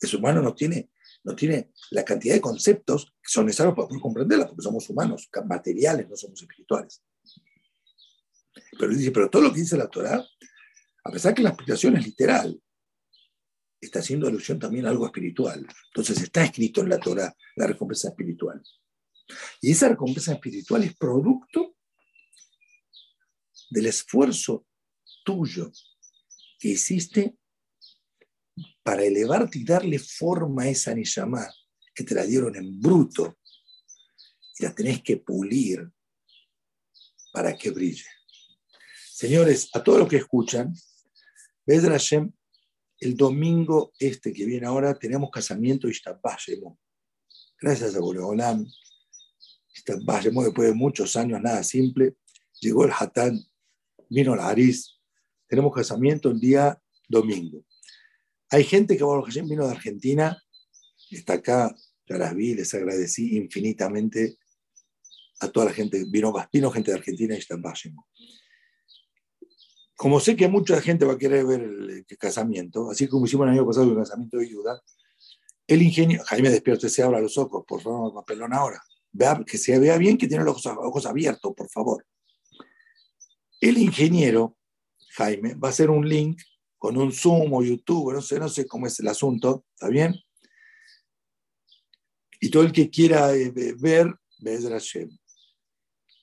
El 0.00 0.16
humano 0.16 0.42
no 0.42 0.54
tiene 0.54 0.91
no 1.24 1.36
tiene 1.36 1.70
la 1.90 2.04
cantidad 2.04 2.34
de 2.34 2.40
conceptos 2.40 3.06
que 3.06 3.28
son 3.28 3.46
necesarios 3.46 3.74
para 3.74 3.88
poder 3.88 4.02
comprenderla, 4.02 4.46
porque 4.48 4.62
somos 4.62 4.88
humanos, 4.90 5.28
materiales, 5.46 6.08
no 6.08 6.16
somos 6.16 6.40
espirituales. 6.40 7.02
Pero 8.78 8.88
dice, 8.92 9.10
pero 9.12 9.30
todo 9.30 9.42
lo 9.42 9.52
que 9.52 9.60
dice 9.60 9.76
la 9.76 9.88
Torah, 9.88 10.24
a 11.04 11.10
pesar 11.10 11.34
que 11.34 11.42
la 11.42 11.50
explicación 11.50 11.96
es 11.96 12.04
literal, 12.04 12.60
está 13.80 13.98
haciendo 13.98 14.28
alusión 14.28 14.58
también 14.58 14.86
a 14.86 14.90
algo 14.90 15.06
espiritual. 15.06 15.66
Entonces 15.88 16.22
está 16.22 16.44
escrito 16.44 16.80
en 16.80 16.88
la 16.88 16.98
Torah 16.98 17.34
la 17.56 17.66
recompensa 17.66 18.08
espiritual. 18.08 18.62
Y 19.60 19.72
esa 19.72 19.88
recompensa 19.88 20.32
espiritual 20.32 20.84
es 20.84 20.96
producto 20.96 21.76
del 23.70 23.86
esfuerzo 23.86 24.66
tuyo 25.24 25.70
que 26.58 26.68
hiciste 26.68 27.36
para 28.82 29.04
elevarte 29.04 29.58
y 29.58 29.64
darle 29.64 29.98
forma 29.98 30.64
a 30.64 30.68
esa 30.68 30.94
Nishama 30.94 31.48
que 31.94 32.04
te 32.04 32.14
la 32.14 32.24
dieron 32.24 32.56
en 32.56 32.80
bruto 32.80 33.38
y 34.58 34.64
la 34.64 34.74
tenés 34.74 35.02
que 35.02 35.18
pulir 35.18 35.90
para 37.32 37.56
que 37.56 37.70
brille. 37.70 38.06
Señores, 39.12 39.70
a 39.72 39.82
todos 39.82 40.00
los 40.00 40.08
que 40.08 40.16
escuchan, 40.16 40.74
Bedra 41.64 41.92
Hashem, 41.92 42.32
el 42.98 43.16
domingo 43.16 43.92
este 43.98 44.32
que 44.32 44.44
viene 44.44 44.66
ahora 44.66 44.98
tenemos 44.98 45.30
casamiento 45.30 45.88
Ishtabashemo. 45.88 46.78
Gracias 47.60 47.94
a 47.94 48.00
Boreolam. 48.00 48.66
Ishtabashemo, 49.74 50.44
después 50.44 50.68
de 50.68 50.74
muchos 50.74 51.16
años, 51.16 51.40
nada 51.40 51.62
simple, 51.62 52.16
llegó 52.60 52.84
el 52.84 52.92
Hatán, 52.98 53.38
vino 54.08 54.34
la 54.34 54.48
Aris. 54.48 55.00
Tenemos 55.46 55.74
casamiento 55.74 56.30
el 56.30 56.40
día 56.40 56.80
domingo. 57.08 57.64
Hay 58.52 58.64
gente 58.64 58.98
que 58.98 59.04
vino 59.48 59.66
de 59.66 59.72
Argentina, 59.72 60.36
está 61.10 61.32
acá, 61.34 61.74
ya 62.06 62.18
las 62.18 62.34
vi, 62.34 62.54
les 62.54 62.74
agradecí 62.74 63.34
infinitamente 63.38 64.36
a 65.40 65.48
toda 65.48 65.66
la 65.66 65.72
gente, 65.72 66.04
vino, 66.06 66.34
vino 66.52 66.70
gente 66.70 66.90
de 66.90 66.98
Argentina 66.98 67.34
y 67.34 67.38
está 67.38 67.54
en 67.54 67.62
Como 69.96 70.20
sé 70.20 70.36
que 70.36 70.48
mucha 70.48 70.82
gente 70.82 71.06
va 71.06 71.14
a 71.14 71.18
querer 71.18 71.46
ver 71.46 71.62
el, 71.62 72.06
casamiento, 72.18 72.90
así 72.90 73.08
como 73.08 73.24
hicimos 73.24 73.46
el 73.46 73.54
año 73.54 73.66
pasado 73.66 73.90
el 73.90 73.96
casamiento 73.96 74.36
de 74.36 74.50
Yuda, 74.50 74.82
el 75.66 75.80
ingeniero, 75.80 76.22
Jaime 76.24 76.50
despierte, 76.50 76.90
se 76.90 77.02
abra 77.02 77.22
los 77.22 77.38
ojos, 77.38 77.64
por 77.66 77.80
favor, 77.80 78.12
papelón 78.12 78.52
ahora. 78.52 78.82
Vea, 79.12 79.42
que 79.46 79.56
se 79.56 79.78
vea 79.78 79.96
bien 79.96 80.18
que 80.18 80.28
tiene 80.28 80.44
los 80.44 80.66
ojos, 80.66 80.78
ojos 80.78 81.06
abiertos, 81.06 81.54
por 81.56 81.70
favor. 81.70 82.06
El 83.62 83.78
ingeniero, 83.78 84.58
Jaime, 85.12 85.54
va 85.54 85.68
a 85.68 85.70
hacer 85.70 85.88
un 85.88 86.06
link 86.06 86.38
con 86.82 86.96
un 86.96 87.12
Zoom 87.12 87.52
o 87.54 87.62
YouTube, 87.62 88.12
no 88.12 88.20
sé, 88.20 88.40
no 88.40 88.48
sé 88.48 88.66
cómo 88.66 88.88
es 88.88 88.98
el 88.98 89.06
asunto, 89.06 89.66
¿está 89.72 89.86
bien? 89.86 90.16
Y 92.40 92.50
todo 92.50 92.64
el 92.64 92.72
que 92.72 92.90
quiera 92.90 93.32
eh, 93.36 93.52
ver, 93.78 94.12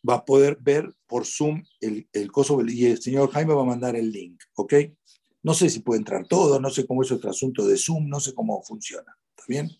va 0.07 0.16
a 0.16 0.26
poder 0.26 0.57
ver 0.60 0.93
por 1.07 1.26
Zoom 1.26 1.64
el, 1.80 2.10
el 2.12 2.30
coso 2.30 2.62
y 2.68 2.88
el 2.88 3.01
señor 3.01 3.32
Jaime 3.32 3.53
va 3.53 3.62
a 3.62 3.68
mandar 3.68 3.95
el 3.95 4.12
link, 4.12 4.38
¿ok? 4.55 4.74
No 5.43 5.53
sé 5.53 5.70
si 5.70 5.80
puede 5.80 5.99
entrar 5.99 6.28
todo, 6.28 6.60
no 6.60 6.70
sé 6.70 6.86
cómo 6.86 7.03
es 7.03 7.12
otro 7.14 7.30
asunto 7.30 7.66
de 7.66 7.78
Zoom, 7.78 8.10
no 8.10 8.20
sé 8.20 8.34
cómo 8.34 8.62
funciona, 8.62 9.18
¿está 9.30 9.45
bien? 9.47 9.72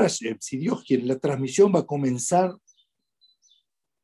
Hashem, 0.00 0.36
si 0.40 0.56
Dios 0.56 0.82
quiere, 0.82 1.04
la 1.04 1.20
transmisión 1.20 1.72
va 1.72 1.78
a 1.78 1.86
comenzar, 1.86 2.56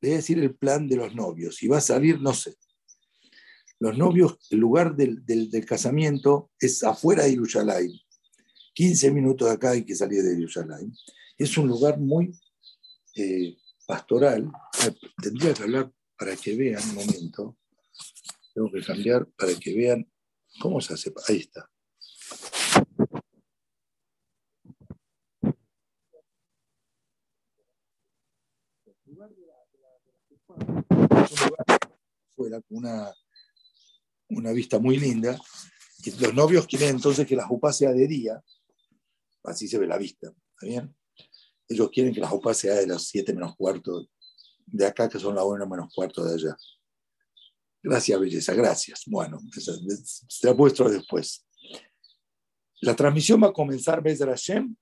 es 0.01 0.11
decir, 0.11 0.39
el 0.39 0.55
plan 0.55 0.87
de 0.87 0.95
los 0.95 1.13
novios, 1.13 1.61
y 1.61 1.67
va 1.67 1.79
a 1.79 1.81
salir, 1.81 2.21
no 2.21 2.33
sé, 2.33 2.55
Los 3.83 3.99
novios, 3.99 4.39
el 4.51 4.61
lugar 4.61 4.95
del, 4.95 5.67
casamiento 5.67 6.53
es 6.61 6.85
afuera 6.85 7.25
de 7.25 7.33
Yerushalayim. 7.33 7.99
15 8.75 9.11
minutos 9.11 9.49
de 9.49 9.55
acá 9.55 9.71
hay 9.71 9.85
que 9.85 9.97
salir 9.97 10.23
de 10.23 10.37
Yerushalayim. 10.37 10.95
Es 11.37 11.59
un 11.59 11.67
lugar 11.67 11.99
muy 11.99 12.33
eh, 13.17 13.57
pastoral. 13.85 14.49
Tendría 15.21 15.53
que 15.53 15.65
hablar 15.65 15.93
para 16.17 16.37
que 16.37 16.55
vean 16.55 16.81
un 16.91 16.95
momento. 16.95 17.59
Tengo 18.55 18.71
que 18.71 18.83
cambiar 18.83 19.27
para 19.37 19.53
que 19.59 19.75
vean 19.75 20.09
cómo 20.61 20.81
se 20.81 20.95
hace. 20.95 21.13
Ahí 21.27 21.39
está. 21.39 21.69
fuera 32.37 32.61
con 32.63 32.79
una, 32.79 33.13
una 34.37 34.53
vista 34.53 34.79
muy 34.79 34.99
linda. 34.99 35.39
Y 36.05 36.11
los 36.13 36.35
novios 36.35 36.67
quieren 36.67 36.91
entonces 36.91 37.27
que 37.27 37.37
la 37.37 37.47
jupa 37.47 37.73
sea 37.73 37.93
de 37.93 38.07
día, 38.09 38.43
así 39.45 39.69
se 39.69 39.79
ve 39.79 39.87
la 39.87 39.99
vista, 39.99 40.29
¿está 40.29 40.67
bien? 40.67 40.97
Ellos 41.69 41.91
quieren 41.91 42.13
que 42.13 42.21
la 42.21 42.29
jupa 42.29 42.53
sea 42.55 42.75
de 42.75 42.87
las 42.87 43.05
7 43.05 43.33
menos 43.33 43.57
cuarto 43.57 44.09
de 44.67 44.87
acá, 44.87 45.09
que 45.09 45.19
son 45.19 45.35
las 45.35 45.45
1 45.45 45.67
menos 45.67 45.93
cuarto 45.95 46.25
de 46.25 46.35
allá. 46.35 46.57
Gracias, 47.83 48.21
belleza, 48.21 48.55
gracias. 48.55 49.03
Bueno, 49.07 49.41
se 50.29 50.49
ha 50.49 50.57
puesto 50.57 50.89
después. 50.89 51.47
La 52.81 52.97
transmisión 52.97 53.43
va 53.43 53.49
a 53.49 53.53
comenzar, 53.53 54.03
Bezer 54.03 54.29
Hashem. 54.29 54.75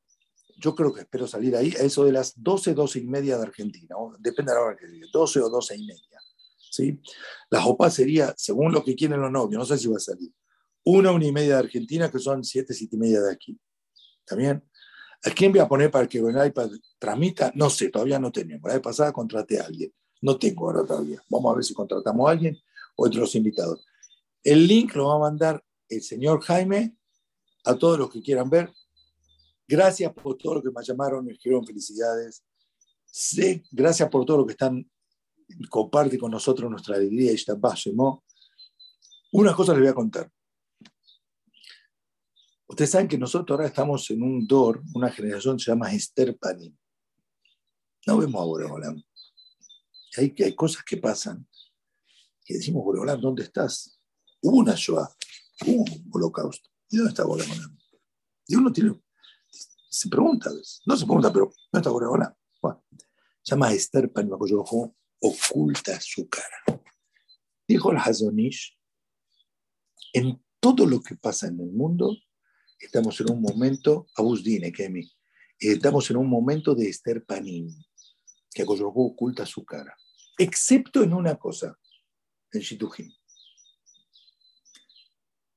Yo 0.59 0.74
creo 0.74 0.92
que 0.92 1.01
espero 1.03 1.26
salir 1.26 1.57
ahí 1.57 1.74
eso 1.78 2.05
de 2.05 2.12
las 2.12 2.32
12, 2.36 2.74
12 2.74 2.98
y 2.98 3.07
media 3.07 3.36
de 3.36 3.42
Argentina. 3.44 3.94
Depende 4.18 4.53
de 4.53 4.59
la 4.59 4.64
hora 4.64 4.76
que 4.76 4.86
diga, 4.86 5.07
12 5.12 5.40
o 5.40 5.48
12 5.48 5.76
y 5.76 5.86
media. 5.86 6.20
¿Sí? 6.71 7.01
La 7.51 7.61
jopa 7.61 7.91
sería, 7.91 8.35
según 8.37 8.73
lo 8.73 8.83
que 8.83 8.95
quieren 8.95 9.21
los 9.21 9.31
novios, 9.31 9.59
no 9.59 9.64
sé 9.66 9.77
si 9.77 9.89
va 9.89 9.97
a 9.97 10.01
salir, 10.01 10.33
una, 10.85 11.12
una 11.12 11.27
y 11.27 11.33
media 11.33 11.55
de 11.55 11.61
Argentina, 11.61 12.11
que 12.11 12.18
son 12.18 12.43
siete, 12.43 12.73
siete 12.73 12.97
y 12.97 12.99
media 12.99 13.21
de 13.21 13.33
aquí. 13.33 13.59
¿Está 14.21 14.37
bien? 14.37 14.64
¿A 15.25 15.31
quién 15.31 15.53
voy 15.53 15.61
a 15.61 15.68
poner 15.68 15.91
para 15.91 16.09
que 16.09 16.18
el 16.18 16.47
iPad 16.47 16.71
transmita? 16.99 17.53
No 17.55 17.68
sé, 17.68 17.91
todavía 17.91 18.18
no 18.18 18.33
tenemos. 18.33 18.66
La 18.66 18.75
vez 18.75 18.83
pasada 18.83 19.12
contraté 19.12 19.61
a 19.61 19.64
alguien. 19.64 19.93
No 20.23 20.39
tengo 20.39 20.66
ahora 20.66 20.87
todavía. 20.87 21.23
Vamos 21.29 21.53
a 21.53 21.57
ver 21.57 21.64
si 21.64 21.75
contratamos 21.75 22.27
a 22.27 22.33
alguien 22.33 22.59
o 22.97 23.07
otros 23.07 23.35
invitados. 23.35 23.85
El 24.43 24.66
link 24.66 24.95
lo 24.95 25.09
va 25.09 25.16
a 25.16 25.31
mandar 25.31 25.62
el 25.89 26.03
señor 26.03 26.41
Jaime 26.43 26.97
a 27.64 27.77
todos 27.77 27.99
los 27.99 28.11
que 28.11 28.23
quieran 28.23 28.49
ver. 28.49 28.73
Gracias 29.68 30.12
por 30.12 30.39
todo 30.39 30.55
lo 30.55 30.62
que 30.62 30.71
me 30.71 30.83
llamaron, 30.83 31.25
me 31.25 31.33
escribieron 31.33 31.66
felicidades. 31.66 32.43
Sé, 33.05 33.62
gracias 33.71 34.09
por 34.09 34.25
todo 34.25 34.39
lo 34.39 34.47
que 34.47 34.53
están 34.53 34.91
comparte 35.68 36.18
con 36.18 36.30
nosotros 36.30 36.70
nuestra 36.70 36.96
alegría 36.96 37.32
y 37.32 37.34
está 37.34 37.55
Una 39.32 39.55
cosa 39.55 39.72
les 39.72 39.80
voy 39.82 39.90
a 39.90 39.94
contar. 39.94 40.30
Ustedes 42.70 42.90
saben 42.90 43.09
que 43.09 43.18
nosotros 43.18 43.57
ahora 43.57 43.66
estamos 43.66 44.09
en 44.11 44.22
un 44.22 44.46
DOR, 44.46 44.82
una 44.94 45.11
generación 45.11 45.57
que 45.57 45.64
se 45.64 45.70
llama 45.72 45.92
Esther 45.92 46.38
Panim. 46.38 46.76
No 48.07 48.18
vemos 48.18 48.40
a 48.40 48.44
Boreolam. 48.44 49.03
Hay, 50.16 50.34
hay 50.38 50.55
cosas 50.55 50.84
que 50.84 50.96
pasan 50.96 51.46
que 52.44 52.55
decimos, 52.55 52.84
Boreolam, 52.84 53.20
¿dónde 53.20 53.42
estás? 53.42 54.01
Hubo 54.40 54.59
una 54.59 54.74
Shoah, 54.76 55.09
hubo 55.66 55.82
un 55.82 56.11
holocausto. 56.12 56.70
¿Y 56.90 56.96
dónde 56.96 57.11
está 57.11 57.24
Boreolam? 57.24 57.76
Y 58.46 58.55
uno 58.55 58.72
tiene, 58.72 59.01
se 59.88 60.09
pregunta, 60.09 60.51
no 60.86 60.96
se 60.96 61.05
pregunta, 61.05 61.32
pero 61.32 61.46
¿dónde 61.72 61.78
está 61.80 61.90
Boreolam? 61.90 62.32
Bueno, 62.62 62.84
se 63.42 63.51
llama 63.51 63.72
Esther 63.72 64.12
Panim, 64.12 64.36
oculta 65.21 66.01
su 66.01 66.29
cara. 66.29 66.83
Dijo 67.68 67.93
el 67.93 67.99
Hazonish, 67.99 68.77
en 70.12 70.43
todo 70.59 70.87
lo 70.87 71.01
que 71.01 71.16
pasa 71.16 71.49
en 71.49 71.61
el 71.61 71.71
mundo, 71.71 72.16
estamos 72.79 73.21
en 73.21 73.31
un 73.31 73.41
momento, 73.41 74.09
Abusdine, 74.16 74.73
Kemi, 74.73 75.09
estamos 75.59 76.11
en 76.11 76.16
un 76.16 76.29
momento 76.29 76.75
de 76.75 76.89
Esther 76.89 77.25
Panim, 77.25 77.73
que 78.53 78.64
oculta 78.66 79.47
su 79.47 79.64
cara, 79.64 79.95
excepto 80.37 81.03
en 81.03 81.14
una 81.14 81.37
cosa, 81.37 81.79
en 82.53 82.61
Shidujim. 82.61 83.12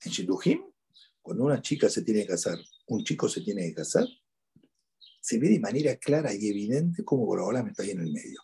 En 0.02 0.12
Shidujim, 0.12 0.62
cuando 1.22 1.46
una 1.46 1.62
chica 1.62 1.90
se 1.90 2.04
tiene 2.04 2.22
que 2.22 2.28
casar, 2.28 2.60
un 2.88 3.04
chico 3.04 3.28
se 3.28 3.42
tiene 3.42 3.64
que 3.64 3.76
casar, 3.76 4.06
se 5.22 5.40
ve 5.40 5.48
de 5.48 5.60
manera 5.60 5.96
clara 5.96 6.34
y 6.34 6.50
evidente 6.50 7.04
cómo 7.04 7.26
Borobolam 7.26 7.70
está 7.70 7.84
ahí 7.84 7.92
en 7.92 8.02
el 8.02 8.12
medio. 8.12 8.42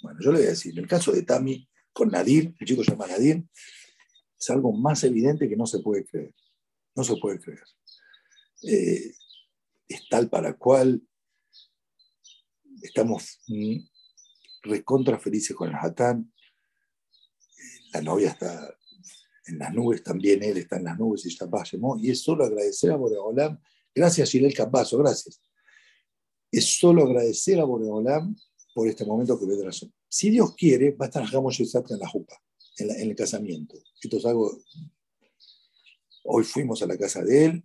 Bueno, 0.00 0.18
yo 0.22 0.32
le 0.32 0.38
voy 0.38 0.46
a 0.46 0.50
decir, 0.50 0.72
en 0.72 0.84
el 0.84 0.88
caso 0.88 1.12
de 1.12 1.22
Tami 1.22 1.68
con 1.92 2.08
Nadir, 2.10 2.54
el 2.58 2.66
chico 2.66 2.84
se 2.84 2.92
llama 2.92 3.06
Nadir, 3.06 3.44
es 4.38 4.50
algo 4.50 4.72
más 4.72 5.02
evidente 5.04 5.48
que 5.48 5.56
no 5.56 5.66
se 5.66 5.80
puede 5.80 6.04
creer. 6.04 6.34
No 6.94 7.04
se 7.04 7.16
puede 7.16 7.40
creer. 7.40 7.64
Eh, 8.62 9.14
es 9.88 10.08
tal 10.08 10.28
para 10.28 10.54
cual 10.54 11.02
estamos 12.82 13.40
recontra 14.62 15.18
felices 15.18 15.56
con 15.56 15.68
el 15.70 15.74
Hatán. 15.74 16.32
La 17.92 18.02
novia 18.02 18.30
está 18.30 18.76
en 19.46 19.58
las 19.58 19.72
nubes 19.72 20.02
también, 20.02 20.42
él 20.42 20.58
está 20.58 20.76
en 20.76 20.84
las 20.84 20.98
nubes 20.98 21.24
y 21.24 21.28
está 21.28 21.48
Y 22.00 22.10
es 22.10 22.22
solo 22.22 22.44
agradecer 22.44 22.90
a 22.90 22.96
Boreolam. 22.96 23.58
Gracias, 23.94 24.30
Gilel 24.30 24.54
Campazo, 24.54 24.98
gracias. 24.98 25.40
Es 26.52 26.78
solo 26.78 27.04
agradecer 27.04 27.58
a 27.58 27.64
Boreolam 27.64 28.36
por 28.74 28.88
este 28.88 29.04
momento 29.04 29.38
que 29.38 29.46
vendrá. 29.46 29.70
Si 30.08 30.30
Dios 30.30 30.54
quiere, 30.54 30.92
va 30.92 31.06
a 31.06 31.08
estar 31.08 31.24
Hamos 31.34 31.60
en 31.60 31.98
la 31.98 32.08
jupa, 32.08 32.40
en, 32.78 33.10
el 33.10 33.16
casamiento. 33.16 33.76
Esto 34.00 34.16
es 34.16 34.26
algo. 34.26 34.58
Hoy 36.24 36.44
fuimos 36.44 36.82
a 36.82 36.86
la 36.86 36.96
casa 36.96 37.22
de 37.22 37.44
él, 37.44 37.64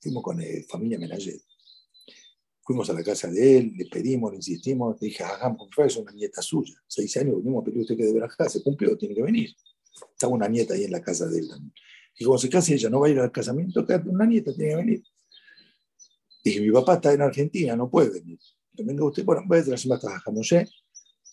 fuimos 0.00 0.22
con 0.22 0.40
eh, 0.40 0.64
familia 0.68 0.98
Menayet. 0.98 1.42
Fuimos 2.62 2.88
a 2.90 2.92
la 2.92 3.02
casa 3.02 3.28
de 3.28 3.58
él, 3.58 3.72
le 3.76 3.86
pedimos, 3.86 4.30
le 4.30 4.36
insistimos, 4.36 5.00
le 5.00 5.08
dije, 5.08 5.24
hagamos 5.24 5.68
es 5.78 5.96
una 5.96 6.12
nieta 6.12 6.42
suya. 6.42 6.74
Seis 6.86 7.16
años 7.16 7.36
venimos 7.36 7.62
a 7.62 7.64
pedir 7.64 7.80
usted 7.80 7.96
que 7.96 8.04
de 8.04 8.12
Berajá, 8.12 8.48
se 8.48 8.62
cumplió, 8.62 8.96
tiene 8.96 9.14
que 9.14 9.22
venir. 9.22 9.56
Estaba 10.12 10.34
una 10.34 10.48
nieta 10.48 10.74
ahí 10.74 10.84
en 10.84 10.92
la 10.92 11.00
casa 11.00 11.26
de 11.26 11.38
él 11.38 11.48
también. 11.48 11.72
Y 12.18 12.24
como 12.24 12.36
se 12.36 12.50
case 12.50 12.74
ella, 12.74 12.90
no 12.90 13.00
va 13.00 13.06
a 13.06 13.10
ir 13.10 13.18
al 13.18 13.32
casamiento, 13.32 13.86
una 14.06 14.26
nieta 14.26 14.52
tiene 14.54 14.70
que 14.70 14.76
venir. 14.76 15.04
Dije, 16.44 16.60
mi 16.60 16.70
papá 16.70 16.94
está 16.94 17.12
en 17.14 17.22
Argentina, 17.22 17.74
no 17.74 17.90
puede 17.90 18.10
venir 18.10 18.38
venga 18.84 19.04
usted, 19.04 19.24
bueno, 19.24 19.42
voy 19.46 19.58
a 19.58 19.64
traer 19.64 20.68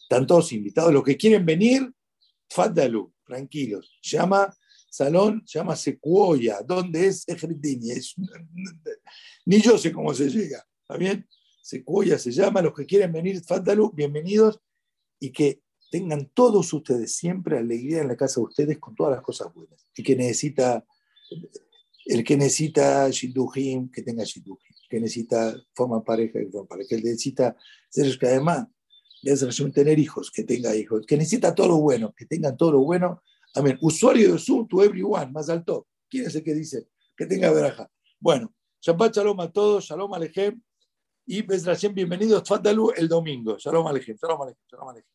Están 0.01 0.27
todos 0.27 0.51
invitados. 0.51 0.93
Los 0.93 1.03
que 1.03 1.17
quieren 1.17 1.45
venir, 1.45 1.91
Fadalu, 2.49 3.13
tranquilos. 3.25 3.97
Llama 4.01 4.55
salón, 4.89 5.43
llama 5.45 5.75
Secuoya. 5.75 6.61
¿Dónde 6.61 7.07
es 7.07 7.27
Ejritini? 7.27 7.89
Ni 9.45 9.61
yo 9.61 9.77
sé 9.77 9.91
cómo 9.91 10.13
se 10.13 10.29
llega. 10.29 10.65
¿Está 10.81 10.97
bien? 10.97 11.27
Secuoya 11.61 12.17
se 12.17 12.31
llama. 12.31 12.61
Los 12.61 12.73
que 12.73 12.85
quieren 12.85 13.11
venir, 13.11 13.43
Fadalu, 13.43 13.91
bienvenidos. 13.91 14.59
Y 15.19 15.31
que 15.31 15.61
tengan 15.89 16.29
todos 16.33 16.71
ustedes 16.73 17.15
siempre 17.15 17.57
alegría 17.57 18.01
en 18.01 18.07
la 18.07 18.17
casa 18.17 18.39
de 18.39 18.45
ustedes 18.45 18.79
con 18.79 18.95
todas 18.95 19.13
las 19.13 19.21
cosas 19.21 19.53
buenas. 19.53 19.85
Y 19.95 20.03
que 20.03 20.15
necesita, 20.15 20.85
el 22.05 22.23
que 22.23 22.37
necesita 22.37 23.09
Shidduhim, 23.09 23.89
que 23.89 24.01
tenga 24.01 24.23
Shidduhim 24.23 24.74
que 24.89 24.99
necesita 24.99 25.55
formar 25.73 26.03
pareja, 26.03 26.39
que 26.39 26.47
formar 26.47 26.67
pareja, 26.67 26.89
que 26.89 27.01
necesita 27.01 27.55
ser 27.89 28.17
además 28.21 28.67
tener 29.73 29.97
hijos, 29.97 30.31
que 30.31 30.43
tenga 30.43 30.75
hijos, 30.75 31.05
que 31.05 31.17
necesita 31.17 31.55
todo 31.55 31.69
lo 31.69 31.77
bueno, 31.77 32.13
que 32.15 32.25
tengan 32.25 32.55
todo 32.55 32.73
lo 32.73 32.79
bueno. 32.81 33.23
Amén. 33.55 33.77
Usuario 33.81 34.33
de 34.33 34.39
Zoom 34.39 34.67
to 34.67 34.83
everyone, 34.83 35.31
más 35.31 35.49
alto. 35.49 35.87
¿Quién 36.09 36.25
es 36.27 36.35
el 36.35 36.43
que 36.43 36.53
dice? 36.53 36.87
Que 37.15 37.25
tenga 37.25 37.51
veraja. 37.51 37.89
Bueno, 38.19 38.53
Shabbat 38.81 39.15
Shalom 39.15 39.39
a 39.39 39.51
todos, 39.51 39.85
Shalom 39.85 40.13
Alejem. 40.13 40.61
Y 41.27 41.41
Besrashem, 41.41 41.93
bienvenidos, 41.93 42.47
Fadalu 42.47 42.91
el 42.95 43.07
domingo. 43.07 43.57
Shalom 43.57 43.87
Alejem, 43.87 44.15
Shalom 44.15 44.41
Alejem, 44.43 44.63
Shalom 44.69 44.89
Alejem. 44.89 45.09